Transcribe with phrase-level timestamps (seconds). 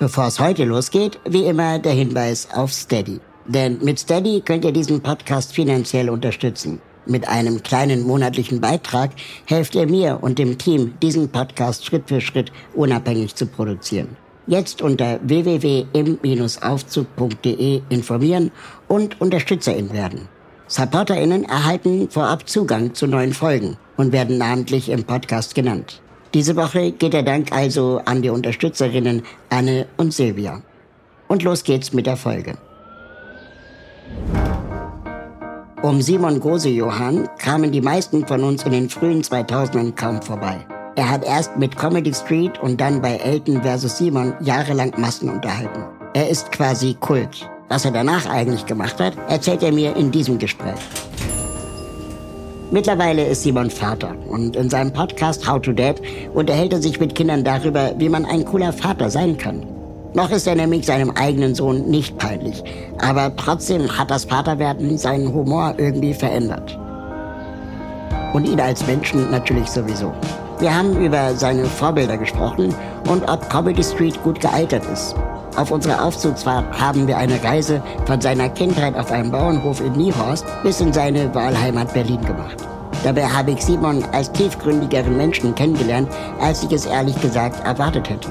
[0.00, 3.20] Bevor es heute losgeht, wie immer der Hinweis auf Steady.
[3.46, 6.80] Denn mit Steady könnt ihr diesen Podcast finanziell unterstützen.
[7.06, 9.12] Mit einem kleinen monatlichen Beitrag
[9.46, 14.16] helft ihr mir und dem Team, diesen Podcast Schritt für Schritt unabhängig zu produzieren.
[14.48, 18.50] Jetzt unter www.im-aufzug.de informieren
[18.88, 20.28] und UnterstützerInnen werden.
[20.66, 26.02] SupporterInnen erhalten vorab Zugang zu neuen Folgen und werden namentlich im Podcast genannt.
[26.34, 30.62] Diese Woche geht der Dank also an die Unterstützerinnen Anne und Silvia.
[31.28, 32.58] Und los geht's mit der Folge.
[35.80, 40.66] Um Simon Gose-Johann kamen die meisten von uns in den frühen 2000ern kaum vorbei.
[40.96, 43.98] Er hat erst mit Comedy Street und dann bei Elton vs.
[43.98, 45.84] Simon jahrelang Massen unterhalten.
[46.14, 47.48] Er ist quasi Kult.
[47.68, 50.80] Was er danach eigentlich gemacht hat, erzählt er mir in diesem Gespräch.
[52.70, 56.00] Mittlerweile ist Simon Vater und in seinem Podcast How to Dad
[56.32, 59.66] unterhält er sich mit Kindern darüber, wie man ein cooler Vater sein kann.
[60.14, 62.62] Noch ist er nämlich seinem eigenen Sohn nicht peinlich,
[62.98, 66.78] aber trotzdem hat das Vaterwerden seinen Humor irgendwie verändert.
[68.32, 70.12] Und ihn als Menschen natürlich sowieso.
[70.58, 72.74] Wir haben über seine Vorbilder gesprochen
[73.08, 75.14] und ob Comedy Street gut gealtert ist.
[75.56, 80.44] Auf unserer Aufzugsfahrt haben wir eine Reise von seiner Kindheit auf einem Bauernhof in Niehorst
[80.64, 82.56] bis in seine Wahlheimat Berlin gemacht.
[83.04, 86.08] Dabei habe ich Simon als tiefgründigeren Menschen kennengelernt,
[86.40, 88.30] als ich es ehrlich gesagt erwartet hätte.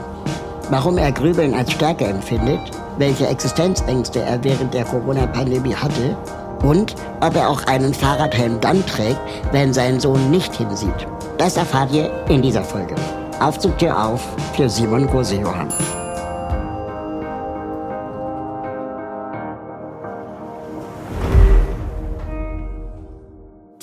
[0.69, 2.59] Warum er Grübeln als Stärke empfindet,
[2.97, 6.17] welche Existenzängste er während der Corona-Pandemie hatte
[6.61, 9.19] und ob er auch einen Fahrradhelm dann trägt,
[9.51, 11.07] wenn sein Sohn nicht hinsieht.
[11.37, 12.95] Das erfahrt ihr in dieser Folge.
[13.39, 14.21] Aufzugtür auf
[14.55, 15.69] für Simon Gose-Johann.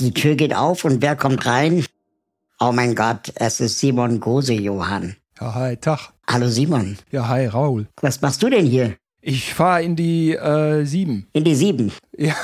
[0.01, 1.85] Die Tür geht auf und wer kommt rein?
[2.59, 5.17] Oh mein Gott, es ist Simon Gose-Johann.
[5.39, 6.13] Ja, hi, Tag.
[6.27, 6.97] Hallo Simon.
[7.11, 7.87] Ja, hi, Raul.
[8.01, 8.97] Was machst du denn hier?
[9.21, 11.27] Ich fahre in die äh, sieben.
[11.33, 11.93] In die sieben.
[12.19, 12.35] Ja,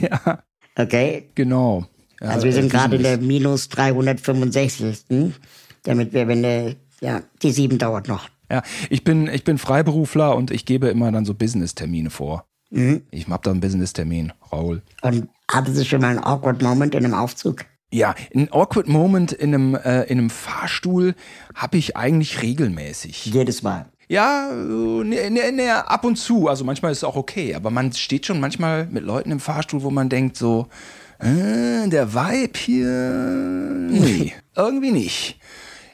[0.00, 0.42] ja,
[0.76, 1.28] Okay.
[1.34, 1.86] genau.
[2.20, 5.32] Ja, Also wir sind äh, gerade in der minus 365.
[5.82, 8.28] Damit wir, wenn der, ja, die sieben dauert noch.
[8.50, 12.44] Ja, ich bin, ich bin Freiberufler und ich gebe immer dann so Business-Termine vor.
[12.70, 13.02] Mhm.
[13.10, 14.82] Ich hab da einen Business-Termin, Raul.
[15.02, 17.64] Und hatte sie schon mal einen awkward Moment in einem Aufzug?
[17.92, 21.14] Ja, ein awkward Moment in einem, äh, in einem Fahrstuhl
[21.54, 23.26] habe ich eigentlich regelmäßig.
[23.26, 23.86] Jedes Mal.
[24.08, 26.48] Ja, äh, ne, ne, ne, ab und zu.
[26.48, 29.82] Also manchmal ist es auch okay, aber man steht schon manchmal mit Leuten im Fahrstuhl,
[29.82, 30.68] wo man denkt so,
[31.18, 35.38] äh, der Vibe hier, nee, irgendwie nicht.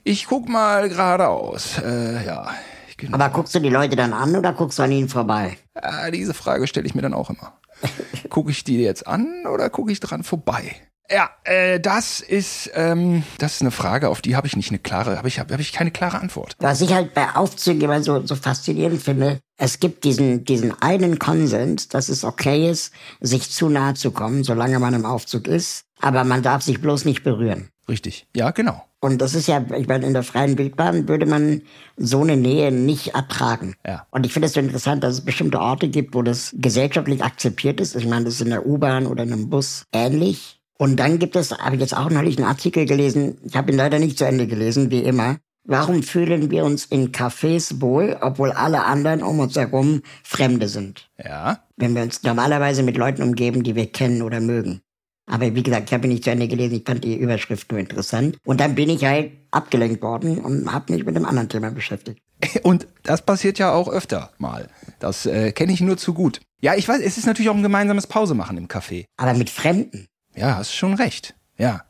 [0.04, 1.78] Ich guck mal geradeaus.
[1.78, 2.50] Äh, ja,
[2.96, 3.14] genau.
[3.14, 5.56] Aber guckst du die Leute dann an oder guckst du an ihnen vorbei?
[5.74, 7.54] Ah, diese Frage stelle ich mir dann auch immer.
[8.30, 10.76] Gucke ich die jetzt an oder gucke ich dran vorbei?
[11.10, 14.78] Ja, äh, das ist ähm, das ist eine Frage, auf die habe ich nicht eine
[14.78, 16.56] klare, habe ich habe hab ich keine klare Antwort.
[16.58, 21.18] Was ich halt bei Aufzügen immer so, so faszinierend finde, es gibt diesen, diesen einen
[21.18, 25.84] Konsens, dass es okay ist, sich zu nahe zu kommen, solange man im Aufzug ist,
[26.00, 27.70] aber man darf sich bloß nicht berühren.
[27.88, 28.26] Richtig.
[28.34, 28.84] Ja, genau.
[29.06, 31.62] Und das ist ja, ich meine, in der freien Wildbahn würde man
[31.96, 33.76] so eine Nähe nicht ertragen.
[33.86, 34.04] Ja.
[34.10, 37.80] Und ich finde es so interessant, dass es bestimmte Orte gibt, wo das gesellschaftlich akzeptiert
[37.80, 37.94] ist.
[37.94, 40.60] Ich meine, das ist in der U-Bahn oder in einem Bus ähnlich.
[40.76, 43.76] Und dann gibt es, habe ich jetzt auch neulich einen Artikel gelesen, ich habe ihn
[43.76, 45.36] leider nicht zu Ende gelesen, wie immer.
[45.62, 51.08] Warum fühlen wir uns in Cafés wohl, obwohl alle anderen um uns herum Fremde sind?
[51.24, 51.60] Ja.
[51.76, 54.80] Wenn wir uns normalerweise mit Leuten umgeben, die wir kennen oder mögen.
[55.26, 57.80] Aber wie gesagt, ich habe ihn nicht zu Ende gelesen, ich fand die Überschrift nur
[57.80, 58.38] interessant.
[58.44, 62.20] Und dann bin ich halt abgelenkt worden und habe mich mit einem anderen Thema beschäftigt.
[62.62, 64.68] Und das passiert ja auch öfter mal.
[64.98, 66.40] Das äh, kenne ich nur zu gut.
[66.60, 69.06] Ja, ich weiß, es ist natürlich auch ein gemeinsames Pause machen im Café.
[69.16, 70.06] Aber mit Fremden.
[70.34, 71.34] Ja, hast schon recht.
[71.56, 71.84] Ja.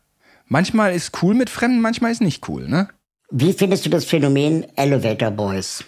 [0.46, 2.88] Manchmal ist cool mit Fremden, manchmal ist nicht cool, ne?
[3.30, 5.84] Wie findest du das Phänomen Elevator Boys?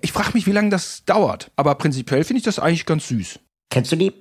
[0.00, 1.50] Ich frage mich, wie lange das dauert.
[1.56, 3.38] Aber prinzipiell finde ich das eigentlich ganz süß.
[3.70, 4.12] Kennst du die?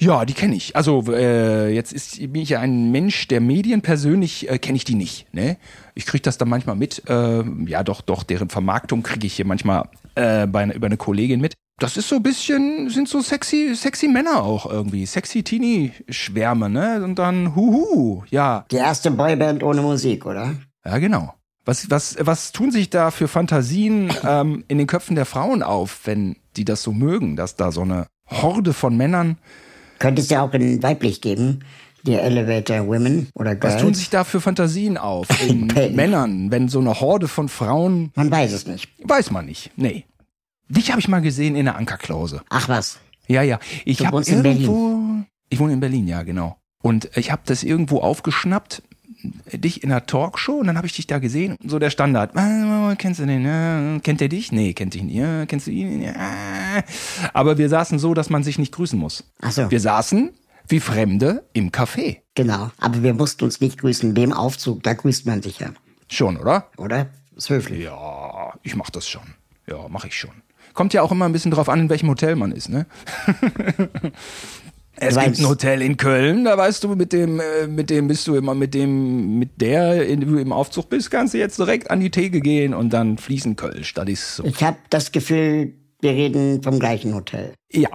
[0.00, 0.74] Ja, die kenne ich.
[0.76, 3.82] Also äh, jetzt ist, bin ich ja ein Mensch der Medien.
[3.82, 5.32] Persönlich äh, kenne ich die nicht.
[5.32, 5.56] Ne?
[5.94, 7.02] Ich kriege das dann manchmal mit.
[7.08, 8.22] Äh, ja, doch, doch.
[8.24, 11.54] Deren Vermarktung kriege ich hier manchmal äh, bei, einer- über eine Kollegin mit.
[11.78, 15.06] Das ist so ein bisschen, sind so sexy, sexy Männer auch irgendwie.
[15.06, 17.02] Sexy Teenie-Schwärme, ne?
[17.02, 18.66] Und dann Huhu, ja.
[18.70, 20.54] Die erste Boyband ohne Musik, oder?
[20.84, 21.34] Ja, genau.
[21.64, 26.00] Was, was, was tun sich da für Fantasien ähm, in den Köpfen der Frauen auf,
[26.04, 29.38] wenn die das so mögen, dass da so eine Horde von Männern.
[29.98, 31.60] Könnte es ja auch in weiblich geben,
[32.04, 33.74] die Elevator Women oder Girls.
[33.74, 35.66] Was tun sich da für Fantasien auf in.
[35.94, 38.10] Männern, wenn so eine Horde von Frauen.
[38.14, 38.88] Man weiß es nicht.
[39.02, 39.70] Weiß man nicht.
[39.76, 40.04] Nee.
[40.68, 42.42] Dich habe ich mal gesehen in der Ankerklause.
[42.48, 42.98] Ach was.
[43.26, 43.58] Ja, ja.
[43.84, 45.24] Ich habe wohnst in irgendwo.
[45.48, 46.56] Ich wohne in Berlin, ja, genau.
[46.82, 48.82] Und ich habe das irgendwo aufgeschnappt,
[49.52, 51.56] dich in einer Talkshow, und dann habe ich dich da gesehen.
[51.64, 52.36] So der Standard.
[52.36, 53.44] Ah, Kennst du den?
[53.44, 54.52] Ja, kennt der dich?
[54.52, 55.48] Nee, kennt dich nicht.
[55.48, 56.12] Kennst du ihn?
[57.32, 59.24] Aber wir saßen so, dass man sich nicht grüßen muss.
[59.40, 59.70] Ach so.
[59.70, 60.30] Wir saßen
[60.68, 62.18] wie Fremde im Café.
[62.34, 62.70] Genau.
[62.78, 64.14] Aber wir mussten uns nicht grüßen.
[64.14, 65.70] Dem Aufzug, da grüßt man sich ja.
[66.08, 66.68] Schon, oder?
[66.76, 67.08] Oder?
[67.36, 67.84] Ist höflich.
[67.84, 69.22] Ja, ich mach das schon.
[69.66, 70.30] Ja, mache ich schon.
[70.74, 72.86] Kommt ja auch immer ein bisschen drauf an, in welchem Hotel man ist, ne?
[75.00, 78.26] Es gibt ein Hotel in Köln, da weißt du, mit dem, äh, mit dem bist
[78.26, 81.90] du immer, mit dem, mit der, in, du im Aufzug bist, kannst du jetzt direkt
[81.90, 83.94] an die Theke gehen und dann fließen Kölsch.
[83.94, 84.44] Das ist so.
[84.44, 87.52] Ich habe das Gefühl, wir reden vom gleichen Hotel.
[87.72, 87.88] Ja,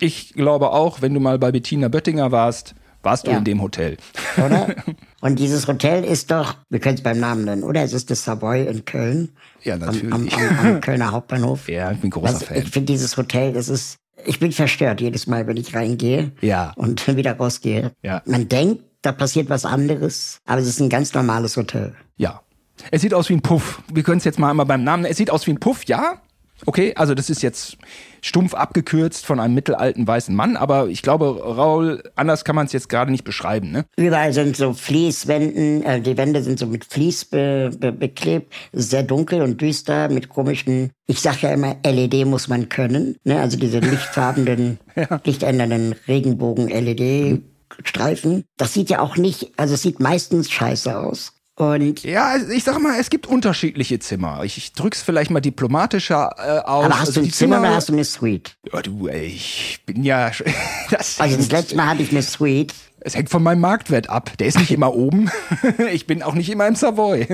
[0.00, 3.38] ich glaube auch, wenn du mal bei Bettina Böttinger warst, warst du Ja.
[3.38, 3.96] in dem Hotel.
[4.36, 4.74] Oder?
[5.20, 7.82] Und dieses Hotel ist doch, wir können es beim Namen nennen, oder?
[7.82, 9.30] Es ist das Savoy in Köln.
[9.62, 10.12] Ja, Am, am, natürlich.
[10.58, 11.68] am, am Kölner Hauptbahnhof.
[11.68, 12.56] Ja, ich bin großer Was, Fan.
[12.58, 16.32] ich finde dieses Hotel, das ist, ich bin verstört jedes Mal, wenn ich reingehe.
[16.40, 16.72] Ja.
[16.76, 17.92] Und wieder rausgehe.
[18.02, 18.22] Ja.
[18.26, 21.94] Man denkt, da passiert was anderes, aber es ist ein ganz normales Hotel.
[22.16, 22.42] Ja.
[22.90, 23.82] Es sieht aus wie ein Puff.
[23.92, 25.04] Wir können es jetzt mal einmal beim Namen.
[25.04, 26.20] Es sieht aus wie ein Puff, ja.
[26.66, 27.78] Okay, also das ist jetzt
[28.20, 32.72] stumpf abgekürzt von einem mittelalten weißen Mann, aber ich glaube, Raul, anders kann man es
[32.72, 33.84] jetzt gerade nicht beschreiben, ne?
[33.96, 39.04] Überall sind so Fließwänden, äh, die Wände sind so mit Vlies be, be, beklebt, sehr
[39.04, 43.40] dunkel und düster mit komischen, ich sag ja immer, LED muss man können, ne?
[43.40, 44.80] also diese lichtfarbenen,
[45.24, 48.42] lichtändernden Regenbogen-LED-Streifen.
[48.56, 51.37] Das sieht ja auch nicht, also es sieht meistens scheiße aus.
[51.58, 54.44] Und Ja, ich sag mal, es gibt unterschiedliche Zimmer.
[54.44, 56.84] Ich, ich drück's vielleicht mal diplomatischer äh, aus.
[56.84, 58.56] aber hast Also du ein die Zimmer oder hast du eine Suite?
[58.72, 60.30] Ja, du, ey, ich bin ja.
[60.90, 62.72] Das, Also das letzte Mal hatte ich eine Suite.
[63.00, 64.30] es hängt von meinem Marktwert ab.
[64.38, 65.30] Der ist nicht immer oben.
[65.92, 67.26] Ich bin auch nicht immer im Savoy.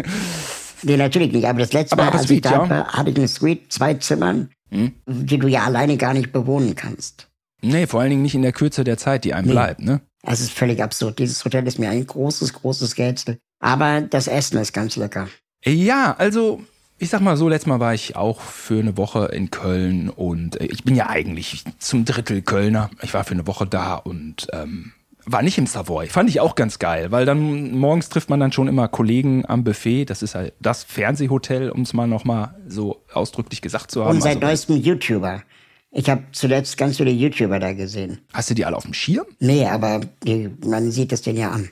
[0.83, 1.47] Nee, natürlich nicht.
[1.47, 2.63] Aber das letzte Mal, aber als ich Suite, da ja.
[2.63, 2.71] Hm?
[2.71, 7.29] war, hatte ich eine Suite, zwei Zimmern, die du ja alleine gar nicht bewohnen kannst.
[7.61, 10.01] Nee, vor allen Dingen nicht in der Kürze der Zeit, die einem bleibt, ne?
[10.23, 11.19] Es ist völlig absurd.
[11.19, 13.39] Dieses Hotel ist mir ein großes, großes Rätsel.
[13.61, 15.29] Aber das Essen ist ganz lecker.
[15.65, 16.63] Ja, also
[16.99, 20.61] ich sag mal so, letztes Mal war ich auch für eine Woche in Köln und
[20.61, 22.91] äh, ich bin ja eigentlich zum Drittel Kölner.
[23.03, 24.93] Ich war für eine Woche da und ähm,
[25.27, 26.09] war nicht im Savoy.
[26.09, 29.65] Fand ich auch ganz geil, weil dann morgens trifft man dann schon immer Kollegen am
[29.65, 30.05] Buffet.
[30.05, 34.17] Das ist halt das Fernsehhotel, um es mal nochmal so ausdrücklich gesagt zu haben.
[34.17, 35.43] Und seit Also, neuestem YouTuber.
[35.91, 38.19] Ich habe zuletzt ganz viele YouTuber da gesehen.
[38.33, 39.27] hast du die alle auf dem Schirm?
[39.39, 41.71] Nee, aber die, man sieht es denen ja an.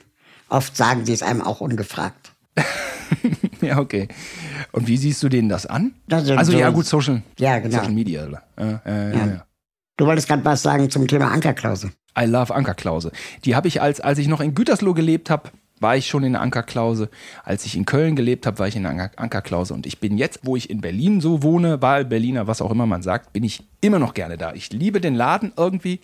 [0.53, 2.31] Oft sagen sie es einem auch ungefragt.
[3.61, 4.07] ja, okay.
[4.71, 5.95] Und wie siehst du denen das an?
[6.07, 7.77] Das also so- ja, gut, Social, Ja, genau.
[7.77, 8.27] Social Media.
[8.55, 9.25] Äh, äh, ja.
[9.25, 9.45] Ja.
[9.97, 11.91] Du wolltest gerade was sagen zum Thema Ankerklause.
[12.19, 13.11] I love Ankerklause.
[13.45, 16.33] Die habe ich als, als ich noch in Gütersloh gelebt habe, war ich schon in
[16.33, 17.09] der Ankerklause.
[17.43, 19.73] Als ich in Köln gelebt habe, war ich in der Anker Ankerklause.
[19.73, 22.85] Und ich bin jetzt, wo ich in Berlin so wohne, Wahl Berliner, was auch immer
[22.85, 24.53] man sagt, bin ich immer noch gerne da.
[24.53, 25.99] Ich liebe den Laden irgendwie.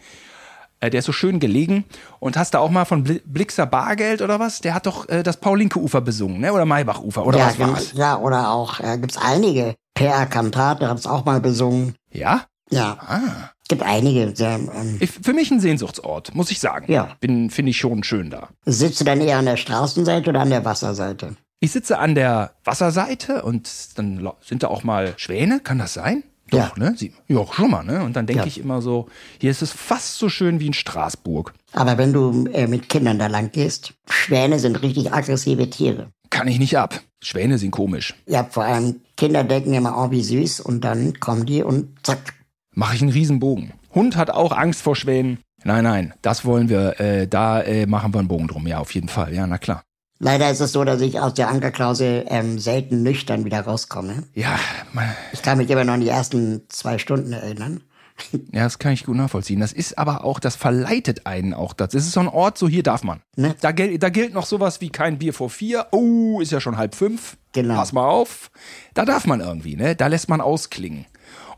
[0.80, 1.86] Äh, Der ist so schön gelegen.
[2.20, 4.62] Und hast du auch mal von Bli- Blixer Bargeld oder was?
[4.62, 6.54] Der hat doch äh, das Paul-Linke-Ufer besungen, ne?
[6.54, 7.94] Oder Maybach-Ufer, oder ja, was war's?
[7.94, 9.76] ja, oder auch, äh, gibt's einige.
[9.94, 11.96] Per Cantate hat's auch mal besungen.
[12.12, 12.44] Ja?
[12.72, 12.98] Ja.
[13.06, 13.50] Ah.
[13.62, 14.36] Es gibt einige.
[14.36, 16.92] Sehr, ähm, Ich, für mich ein Sehnsuchtsort, muss ich sagen.
[16.92, 17.10] Ja.
[17.20, 18.50] Bin, finde ich schon schön da.
[18.66, 21.36] sitzt du dann eher an der Straßenseite oder an der Wasserseite?
[21.60, 26.24] Ich sitze an der Wasserseite und dann sind da auch mal Schwäne, kann das sein?
[26.50, 26.72] Doch, Ja.
[26.78, 26.94] ne?
[26.98, 28.04] Sie, ja, schon mal, ne?
[28.04, 28.48] Und dann denke Ja.
[28.48, 29.08] ich immer so,
[29.40, 31.54] hier ist es fast so schön wie in Straßburg.
[31.74, 36.10] Aber wenn du äh, mit Kindern da lang gehst, Schwäne sind richtig aggressive Tiere.
[36.30, 37.00] Kann ich nicht ab.
[37.24, 38.14] Schwäne sind komisch.
[38.28, 42.34] Ja, vor allem Kinder denken immer, oh, wie süß, und dann kommen die und zack.
[42.76, 43.74] Mache ich einen Riesenbogen.
[43.94, 45.40] Hund hat auch Angst vor Schwänen.
[45.64, 48.66] Nein, nein, das wollen wir, äh, da äh, machen wir einen Bogen drum.
[48.68, 49.34] Ja, auf jeden Fall.
[49.34, 49.84] Ja, na klar.
[50.20, 54.24] Leider ist es so, dass ich aus der Ankerklause ähm, selten nüchtern wieder rauskomme.
[54.34, 54.60] Ja,
[54.94, 57.82] mal- Ich kann mich immer noch an die ersten zwei Stunden erinnern.
[58.52, 59.62] ja, das kann ich gut nachvollziehen.
[59.62, 61.72] Das ist aber auch, das verleitet einen auch.
[61.72, 63.22] Das ist so ein Ort, so hier darf man.
[63.38, 63.56] Ne?
[63.62, 65.88] Da, da gilt noch sowas wie kein Bier vor vier.
[65.92, 67.38] Oh, ist ja schon halb fünf.
[67.54, 67.76] Genau.
[67.76, 68.52] Pass mal auf.
[68.94, 69.96] Da darf man irgendwie, ne?
[69.96, 71.06] Da lässt man ausklingen.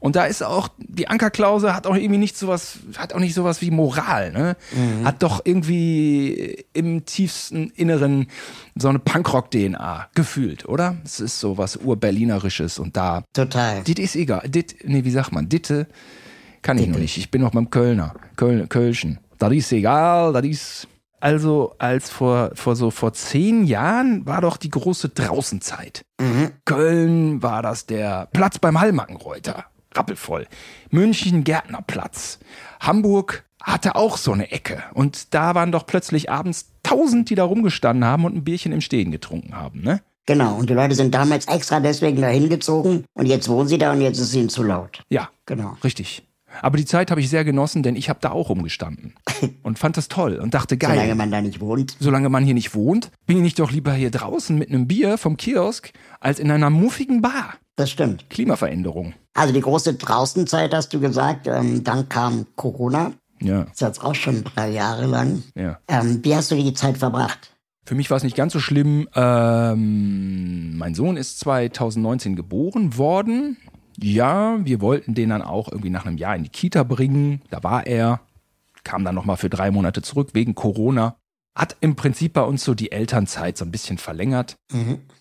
[0.01, 3.61] Und da ist auch, die Ankerklause hat auch irgendwie nicht sowas, hat auch nicht sowas
[3.61, 4.57] wie Moral, ne?
[4.71, 5.05] Mhm.
[5.05, 8.25] Hat doch irgendwie im tiefsten Inneren
[8.75, 10.97] so eine Punkrock-DNA gefühlt, oder?
[11.05, 13.83] Es ist so was Urberlinerisches und da, Total.
[13.83, 15.87] dit ist egal, dit, nee, wie sagt man, ditte
[16.63, 17.17] kann ich noch nicht.
[17.17, 19.19] Ich bin noch beim Kölner, Köl, Kölschen.
[19.37, 20.87] Das ist egal, das ist,
[21.19, 26.03] also als vor, vor so vor zehn Jahren war doch die große Draußenzeit.
[26.65, 30.47] Köln war das der Platz beim Hallmackenreuter, rappelvoll.
[30.89, 32.39] München Gärtnerplatz.
[32.79, 34.81] Hamburg hatte auch so eine Ecke.
[34.93, 38.81] Und da waren doch plötzlich abends tausend, die da rumgestanden haben und ein Bierchen im
[38.81, 40.01] Stehen getrunken haben, ne?
[40.27, 43.91] Genau, und die Leute sind damals extra deswegen dahin gezogen und jetzt wohnen sie da
[43.91, 45.03] und jetzt ist es ihnen zu laut.
[45.09, 45.75] Ja, Genau.
[45.83, 46.23] richtig.
[46.61, 49.13] Aber die Zeit habe ich sehr genossen, denn ich habe da auch rumgestanden
[49.63, 50.91] und fand das toll und dachte, geil.
[50.95, 51.95] Solange man da nicht wohnt.
[51.99, 55.37] solange man hier nicht wohnt, bin ich doch lieber hier draußen mit einem Bier vom
[55.37, 57.55] Kiosk als in einer muffigen Bar.
[57.75, 58.29] Das stimmt.
[58.29, 59.13] Klimaveränderung.
[59.33, 63.13] Also die große Draußenzeit hast du gesagt, ähm, dann kam Corona.
[63.41, 65.43] Ja, Das ist jetzt auch schon drei Jahre lang.
[65.55, 65.79] ja.
[65.87, 67.55] Ähm, wie hast du die Zeit verbracht?
[67.85, 69.07] Für mich war es nicht ganz so schlimm.
[69.15, 73.57] Ähm, mein Sohn ist 2019 geboren worden.
[73.99, 77.41] Ja, wir wollten den dann auch irgendwie nach einem Jahr in die Kita bringen.
[77.49, 78.21] Da war er,
[78.83, 81.15] kam dann nochmal für drei Monate zurück wegen Corona.
[81.55, 84.55] Hat im Prinzip bei uns so die Elternzeit so ein bisschen verlängert.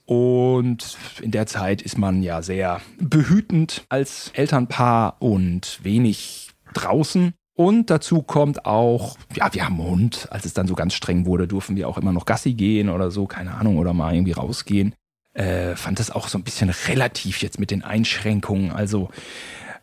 [0.06, 7.34] Und in der Zeit ist man ja sehr behütend als Elternpaar und wenig draußen.
[7.54, 10.28] Und dazu kommt auch, ja, wir haben einen Hund.
[10.30, 13.10] Als es dann so ganz streng wurde, durften wir auch immer noch Gassi gehen oder
[13.10, 14.94] so, keine Ahnung, oder mal irgendwie rausgehen.
[15.34, 18.72] Äh, fand das auch so ein bisschen relativ jetzt mit den Einschränkungen.
[18.72, 19.10] Also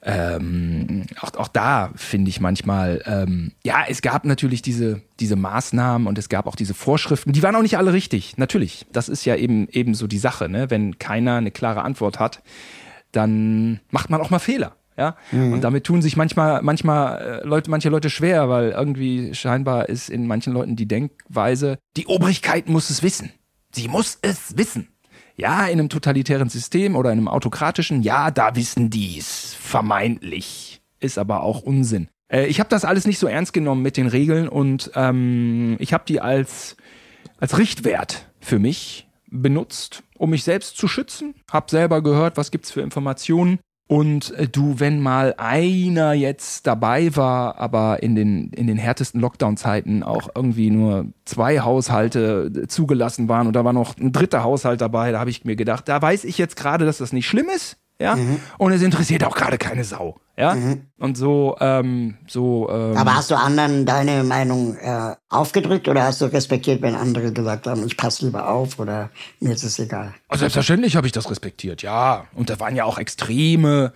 [0.09, 6.07] ähm, auch, auch da finde ich manchmal, ähm, ja, es gab natürlich diese, diese Maßnahmen
[6.07, 8.85] und es gab auch diese Vorschriften, die waren auch nicht alle richtig, natürlich.
[8.93, 10.69] Das ist ja eben, eben so die Sache, ne?
[10.69, 12.41] Wenn keiner eine klare Antwort hat,
[13.11, 14.77] dann macht man auch mal Fehler.
[14.97, 19.89] Ja, und damit tun sich manchmal, manchmal äh, Leute, manche Leute schwer, weil irgendwie scheinbar
[19.89, 23.31] ist in manchen Leuten die Denkweise, die Obrigkeit muss es wissen.
[23.75, 24.87] Sie muss es wissen.
[25.39, 29.55] Ja, in einem totalitären System oder in einem autokratischen, ja, da wissen die's.
[29.59, 30.81] Vermeintlich.
[30.99, 32.09] Ist aber auch Unsinn.
[32.27, 35.93] Äh, ich habe das alles nicht so ernst genommen mit den Regeln und ähm, ich
[35.93, 36.75] habe die als,
[37.39, 41.35] als Richtwert für mich benutzt, um mich selbst zu schützen.
[41.51, 43.59] Hab selber gehört, was gibt's für Informationen.
[43.87, 49.21] Und äh, du, wenn mal einer jetzt dabei war, aber in den, in den härtesten
[49.21, 54.43] Lockdown-Zeiten auch irgendwie nur zwei Haushalte äh, zugelassen waren und da war noch ein dritter
[54.43, 57.27] Haushalt dabei, da habe ich mir gedacht, da weiß ich jetzt gerade, dass das nicht
[57.27, 57.77] schlimm ist.
[57.99, 58.17] Ja,
[58.57, 60.19] und es interessiert auch gerade keine Sau.
[60.39, 60.55] Ja,
[60.99, 66.21] und so, ähm, so, ähm, Aber hast du anderen deine Meinung äh, aufgedrückt oder hast
[66.21, 70.13] du respektiert, wenn andere gesagt haben, ich passe lieber auf oder mir ist es egal?
[70.27, 72.25] Also selbstverständlich habe ich das respektiert, ja.
[72.35, 73.93] Und da waren ja auch extreme,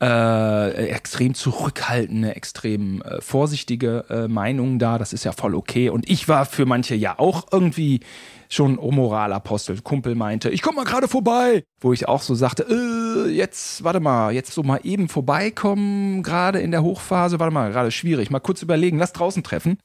[0.00, 4.98] äh, extrem zurückhaltende, extrem äh, vorsichtige äh, Meinungen da.
[4.98, 5.90] Das ist ja voll okay.
[5.90, 8.00] Und ich war für manche ja auch irgendwie
[8.48, 9.80] schon Moralapostel.
[9.82, 11.64] Kumpel meinte, ich komm mal gerade vorbei.
[11.80, 16.58] Wo ich auch so sagte, äh, jetzt, warte mal, jetzt so mal eben vorbeikommen, gerade
[16.60, 18.30] in der Hochphase, warte mal, gerade schwierig.
[18.30, 19.78] Mal kurz überlegen, lass draußen treffen.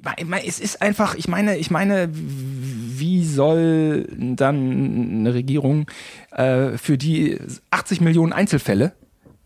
[0.00, 5.86] Meine, Es ist einfach, ich meine, ich meine, wie soll dann eine Regierung
[6.30, 7.38] äh, für die
[7.70, 8.92] 80 Millionen Einzelfälle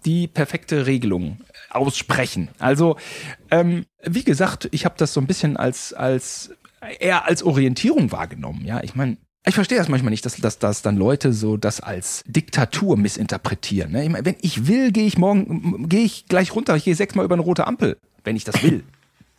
[0.05, 1.41] die perfekte Regelung
[1.71, 2.49] aussprechen.
[2.59, 2.97] Also,
[3.51, 6.51] ähm, wie gesagt, ich habe das so ein bisschen als, als
[7.01, 8.65] eher als Orientierung wahrgenommen.
[8.65, 11.81] Ja, ich meine, ich verstehe das manchmal nicht, dass, dass, dass dann Leute so das
[11.81, 13.93] als Diktatur missinterpretieren.
[13.93, 14.05] Ne?
[14.05, 17.25] Ich meine, wenn ich will, gehe ich morgen, gehe ich gleich runter, ich gehe sechsmal
[17.25, 18.85] über eine rote Ampel, wenn ich das will.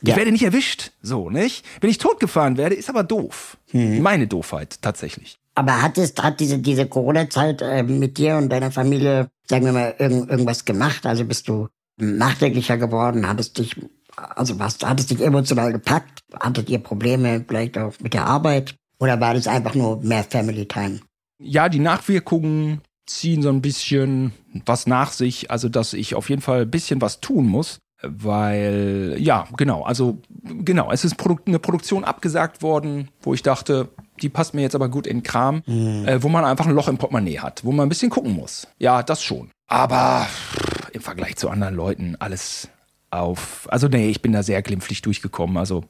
[0.02, 0.16] Ich Ja.
[0.16, 1.66] werde nicht erwischt, so, nicht?
[1.82, 3.58] Wenn ich totgefahren werde, ist aber doof.
[3.74, 5.39] Meine Doofheit, tatsächlich.
[5.60, 9.74] Aber hat es hat diese diese Corona-Zeit äh, mit dir und deiner Familie, sagen wir
[9.74, 11.06] mal, irgend, irgendwas gemacht?
[11.06, 13.28] Also bist du nachdenklicher geworden?
[13.28, 13.76] Hattest dich
[14.16, 16.22] also was hattest dich emotional gepackt?
[16.40, 18.76] Hattet ihr Probleme vielleicht auch mit der Arbeit?
[19.00, 21.00] Oder war das einfach nur mehr Family Time?
[21.40, 24.34] ja, die Nachwirkungen ziehen so ein bisschen
[24.66, 29.16] was nach sich, also dass ich auf jeden Fall ein bisschen was tun muss, weil,
[29.20, 33.90] ja, genau, also genau, es ist eine Produktion abgesagt worden, wo ich dachte,
[34.22, 36.98] die passt mir jetzt aber gut in Kram, äh, wo man einfach ein Loch im
[36.98, 38.68] Portemonnaie hat, wo man ein bisschen gucken muss.
[38.78, 39.52] Ja, das schon.
[39.68, 42.70] Aber pff, im Vergleich zu anderen Leuten alles
[43.12, 45.84] auf, also nee, ich bin da sehr glimpflich durchgekommen, also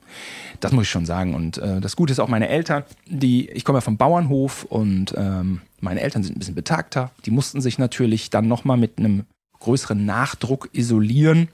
[0.59, 1.35] das muss ich schon sagen.
[1.35, 5.13] Und äh, das Gute ist auch meine Eltern, die, ich komme ja vom Bauernhof und
[5.17, 7.11] ähm, meine Eltern sind ein bisschen betagter.
[7.25, 9.25] Die mussten sich natürlich dann nochmal mit einem
[9.59, 11.49] größeren Nachdruck isolieren,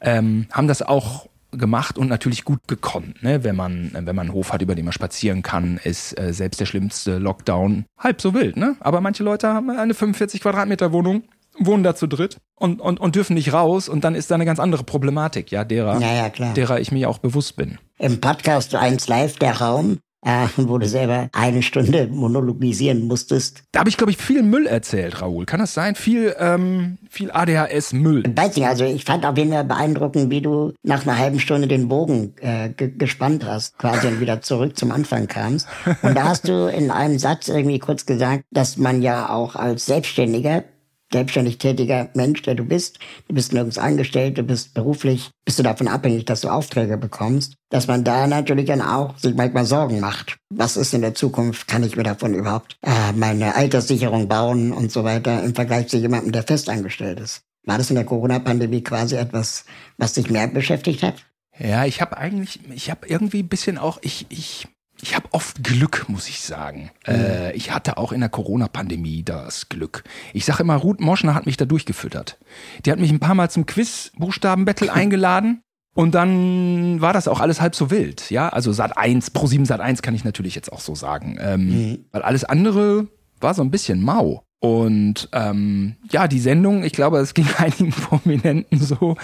[0.00, 3.44] ähm, haben das auch gemacht und natürlich gut gekonnt, ne?
[3.44, 6.60] wenn man wenn man einen Hof hat, über den man spazieren kann, ist äh, selbst
[6.60, 8.76] der schlimmste Lockdown halb so wild, ne?
[8.80, 11.24] Aber manche Leute haben eine 45 Quadratmeter Wohnung,
[11.58, 14.44] wohnen da zu dritt und, und, und dürfen nicht raus und dann ist da eine
[14.44, 17.78] ganz andere Problematik, ja, derer, Ja, ja, derer ich mir auch bewusst bin.
[17.98, 23.62] Im Podcast 1 Live, der Raum, äh, wo du selber eine Stunde monologisieren musstest.
[23.72, 25.46] Da habe ich, glaube ich, viel Müll erzählt, Raoul.
[25.46, 25.94] Kann das sein?
[25.94, 28.24] Viel, ähm, viel ADHS-Müll.
[28.34, 31.68] Weiß nicht, also ich fand auf jeden Fall beeindruckend, wie du nach einer halben Stunde
[31.68, 35.68] den Bogen äh, ge gespannt hast, quasi und wieder zurück zum Anfang kamst.
[36.02, 39.86] Und da hast du in einem Satz irgendwie kurz gesagt, dass man ja auch als
[39.86, 40.64] Selbstständiger
[41.12, 42.98] selbstständig tätiger Mensch, der du bist,
[43.28, 47.54] du bist nirgends angestellt, du bist beruflich, bist du davon abhängig, dass du Aufträge bekommst,
[47.70, 50.36] dass man da natürlich dann auch sich manchmal Sorgen macht.
[50.50, 51.66] Was ist in der Zukunft?
[51.66, 55.96] Kann ich mir davon überhaupt äh, meine Alterssicherung bauen und so weiter im Vergleich zu
[55.96, 57.42] jemandem, der festangestellt ist?
[57.64, 59.64] War das in der Corona-Pandemie quasi etwas,
[59.96, 61.16] was dich mehr beschäftigt hat?
[61.58, 64.68] Ja, ich habe eigentlich, ich habe irgendwie ein bisschen auch, ich, ich
[65.02, 66.90] ich habe oft Glück, muss ich sagen.
[67.06, 67.14] Mhm.
[67.14, 70.04] Äh, ich hatte auch in der Corona-Pandemie das Glück.
[70.32, 72.38] Ich sage immer, Ruth Moschner hat mich da durchgefüttert.
[72.84, 75.62] Die hat mich ein paar Mal zum Quiz-Buchstabenbattle eingeladen.
[75.94, 78.48] Und dann war das auch alles halb so wild, ja.
[78.48, 81.38] Also Sat 1, Pro 7 Sat 1 kann ich natürlich jetzt auch so sagen.
[81.40, 82.04] Ähm, mhm.
[82.12, 83.08] Weil alles andere
[83.40, 84.44] war so ein bisschen mau.
[84.60, 89.16] Und ähm, ja, die Sendung, ich glaube, es ging einigen Prominenten so,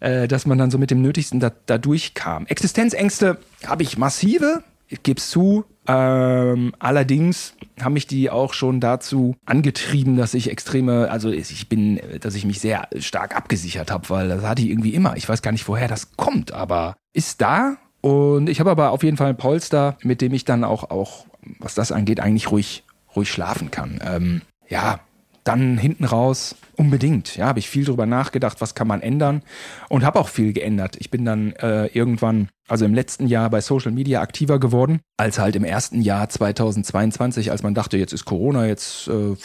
[0.00, 2.46] äh, dass man dann so mit dem Nötigsten da, da durchkam.
[2.46, 4.62] Existenzängste habe ich massive,
[4.94, 5.64] ich gebe zu.
[5.86, 12.00] Ähm, allerdings haben mich die auch schon dazu angetrieben, dass ich extreme, also ich bin,
[12.20, 15.16] dass ich mich sehr stark abgesichert habe, weil das hatte ich irgendwie immer.
[15.16, 17.76] Ich weiß gar nicht, woher das kommt, aber ist da.
[18.00, 21.26] Und ich habe aber auf jeden Fall ein Polster, mit dem ich dann auch, auch
[21.58, 22.84] was das angeht, eigentlich ruhig,
[23.14, 24.00] ruhig schlafen kann.
[24.02, 25.00] Ähm, ja,
[25.44, 27.36] dann hinten raus unbedingt.
[27.36, 29.42] Ja, habe ich viel drüber nachgedacht, was kann man ändern
[29.88, 30.96] und habe auch viel geändert.
[30.98, 35.38] Ich bin dann äh, irgendwann, also im letzten Jahr bei Social Media aktiver geworden, als
[35.38, 39.36] halt im ersten Jahr 2022, als man dachte, jetzt ist Corona, jetzt äh,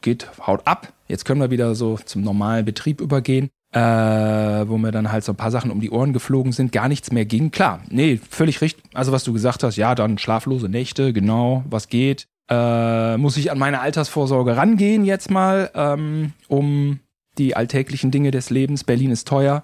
[0.00, 3.50] geht haut ab, jetzt können wir wieder so zum normalen Betrieb übergehen.
[3.70, 6.88] Äh, wo mir dann halt so ein paar Sachen um die Ohren geflogen sind, gar
[6.88, 7.50] nichts mehr ging.
[7.50, 8.82] Klar, nee, völlig richtig.
[8.94, 13.50] Also was du gesagt hast, ja, dann schlaflose Nächte, genau, was geht äh, muss ich
[13.50, 17.00] an meine Altersvorsorge rangehen jetzt mal, ähm, um
[17.36, 19.62] die alltäglichen Dinge des Lebens, Berlin ist teuer,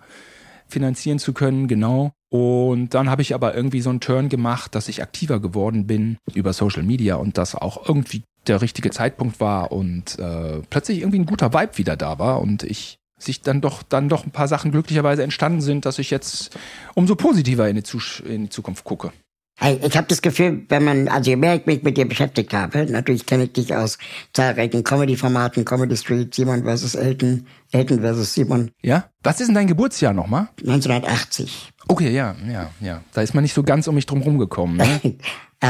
[0.68, 2.12] finanzieren zu können, genau.
[2.30, 6.18] Und dann habe ich aber irgendwie so einen Turn gemacht, dass ich aktiver geworden bin
[6.34, 11.20] über Social Media und das auch irgendwie der richtige Zeitpunkt war und äh, plötzlich irgendwie
[11.20, 14.48] ein guter Vibe wieder da war und ich sich dann doch dann doch ein paar
[14.48, 16.56] Sachen glücklicherweise entstanden sind, dass ich jetzt
[16.94, 19.12] umso positiver in die, in die Zukunft gucke.
[19.60, 22.86] Ich habe das Gefühl, wenn man, also je mehr ich mich mit dir beschäftigt habe,
[22.86, 23.98] natürlich kenne ich dich aus
[24.32, 26.96] zahlreichen Comedy-Formaten, Comedy Street, Simon vs.
[26.96, 28.34] Elton, Elton vs.
[28.34, 28.72] Simon.
[28.82, 29.04] Ja?
[29.22, 30.48] Was ist denn dein Geburtsjahr nochmal?
[30.60, 31.72] 1980.
[31.86, 33.02] Okay, ja, ja, ja.
[33.12, 34.76] Da ist man nicht so ganz um mich drum rumgekommen.
[34.76, 35.16] Ne?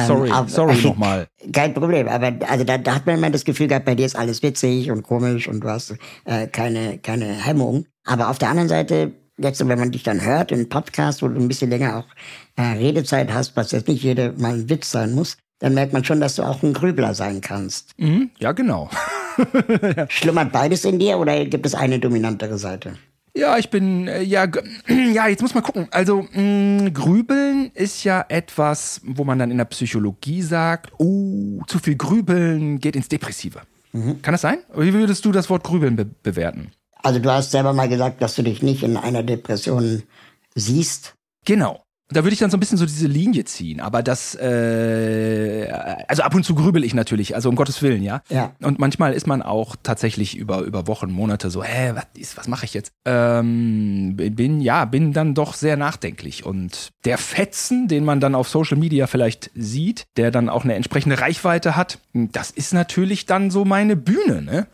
[0.07, 1.27] sorry, ähm, sorry nochmal.
[1.53, 4.17] Kein Problem, aber also da, da hat man immer das Gefühl gehabt, bei dir ist
[4.17, 5.95] alles witzig und komisch und du hast
[6.25, 7.85] äh, keine, keine Hemmung.
[8.07, 11.41] Aber auf der anderen Seite jetzt, wenn man dich dann hört im Podcast, wo du
[11.41, 12.07] ein bisschen länger auch
[12.57, 16.05] äh, Redezeit hast, was jetzt nicht jede mal ein Witz sein muss, dann merkt man
[16.05, 17.99] schon, dass du auch ein Grübler sein kannst.
[17.99, 18.91] Mhm, ja, genau.
[20.09, 22.97] Schlummert beides in dir oder gibt es eine dominantere Seite?
[23.37, 24.47] Ja, ich bin, äh, ja,
[24.89, 25.89] ja, jetzt muss man gucken.
[25.91, 31.81] Also, mh, Grübeln ist ja etwas, wo man dann in der Psychologie sagt, oh, zu
[31.81, 33.63] viel Grübeln geht ins Depressive.
[33.93, 34.23] Mhm.
[34.23, 34.59] Kann das sein?
[34.77, 36.71] Wie würdest du das Wort Grübeln be bewerten?
[37.05, 40.03] Also du hast selber mal gesagt, dass du dich nicht in einer Depression
[40.55, 41.15] siehst.
[41.45, 41.83] Genau.
[42.11, 45.69] Da würde ich dann so ein bisschen so diese Linie ziehen, aber das, äh,
[46.07, 48.21] also ab und zu grübel ich natürlich, also um Gottes Willen, ja.
[48.29, 48.53] Ja.
[48.61, 52.47] Und manchmal ist man auch tatsächlich über über Wochen, Monate so, hä, was ist, was
[52.47, 52.93] mache ich jetzt?
[53.07, 58.51] Ähm, bin ja, bin dann doch sehr nachdenklich und der Fetzen, den man dann auf
[58.51, 63.51] Social Media vielleicht sieht, der dann auch eine entsprechende Reichweite hat, das ist natürlich dann
[63.51, 64.67] so meine Bühne, ne?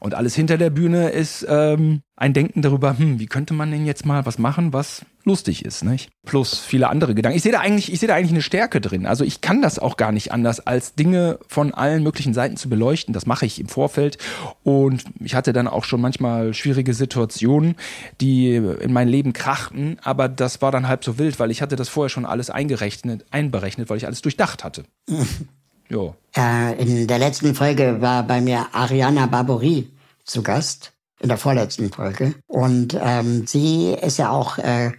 [0.00, 3.86] Und alles hinter der Bühne ist ähm, ein Denken darüber, hm, wie könnte man denn
[3.86, 6.10] jetzt mal was machen, was lustig ist, nicht?
[6.24, 7.36] Plus viele andere Gedanken.
[7.36, 9.06] Ich sehe da eigentlich, ich sehe da eigentlich eine Stärke drin.
[9.06, 12.68] Also ich kann das auch gar nicht anders, als Dinge von allen möglichen Seiten zu
[12.68, 13.12] beleuchten.
[13.12, 14.18] Das mache ich im Vorfeld.
[14.62, 17.74] Und ich hatte dann auch schon manchmal schwierige Situationen,
[18.20, 19.98] die in mein Leben krachten.
[20.02, 23.26] Aber das war dann halb so wild, weil ich hatte das vorher schon alles eingerechnet,
[23.30, 24.84] einberechnet, weil ich alles durchdacht hatte.
[25.88, 26.14] Jo.
[26.36, 29.88] Äh, in der letzten Folge war bei mir Ariana Barbouri
[30.24, 32.34] zu Gast, in der vorletzten Folge.
[32.46, 34.92] Und ähm, sie ist ja auch äh,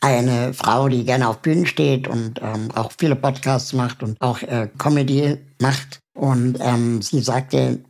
[0.00, 4.42] eine Frau, die gerne auf Bühnen steht und ähm, auch viele Podcasts macht und auch
[4.42, 6.00] äh, Comedy macht.
[6.14, 7.80] Und ähm, sie sagte,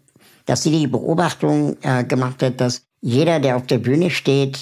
[0.46, 4.58] dass sie die Beobachtung äh, gemacht hat, dass jeder, der auf der Bühne steht,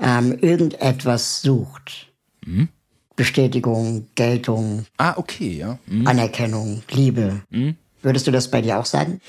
[0.00, 2.08] ähm, irgendetwas sucht.
[2.44, 2.68] Mhm.
[3.18, 4.86] Bestätigung, Geltung.
[4.96, 5.78] Ah, okay, ja.
[5.86, 6.06] Mhm.
[6.06, 7.42] Anerkennung, Liebe.
[7.50, 7.76] Mhm.
[8.00, 9.20] Würdest du das bei dir auch sagen?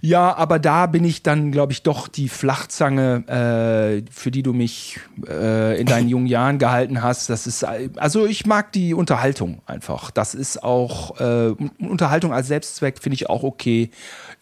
[0.00, 4.54] Ja, aber da bin ich dann, glaube ich, doch die Flachzange, äh, für die du
[4.54, 7.28] mich äh, in deinen jungen Jahren gehalten hast.
[7.28, 10.10] Das ist, also ich mag die Unterhaltung einfach.
[10.10, 13.90] Das ist auch äh, Unterhaltung als Selbstzweck finde ich auch okay.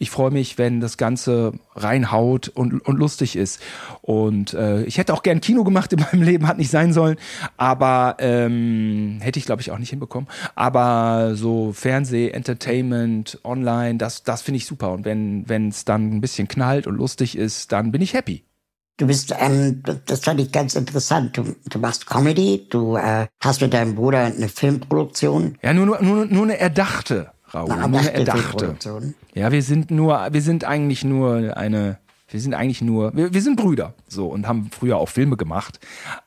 [0.03, 3.61] Ich freue mich, wenn das Ganze reinhaut und, und lustig ist.
[4.01, 7.15] Und äh, ich hätte auch gern Kino gemacht in meinem Leben, hat nicht sein sollen,
[7.55, 10.27] aber ähm, hätte ich, glaube ich, auch nicht hinbekommen.
[10.55, 14.91] Aber so Fernseh, Entertainment, Online, das, das finde ich super.
[14.91, 18.43] Und wenn es dann ein bisschen knallt und lustig ist, dann bin ich happy.
[18.97, 21.37] Du bist, ähm, das fand ich ganz interessant.
[21.37, 25.57] Du, du machst Comedy, du äh, hast mit deinem Bruder eine Filmproduktion.
[25.63, 27.32] Ja, nur, nur, nur eine erdachte.
[27.53, 27.75] Raoul.
[27.89, 28.75] Nur eine erdachte.
[29.33, 33.41] Ja, wir sind nur, wir sind eigentlich nur eine, wir sind eigentlich nur, wir, wir
[33.41, 35.79] sind Brüder, so und haben früher auch Filme gemacht,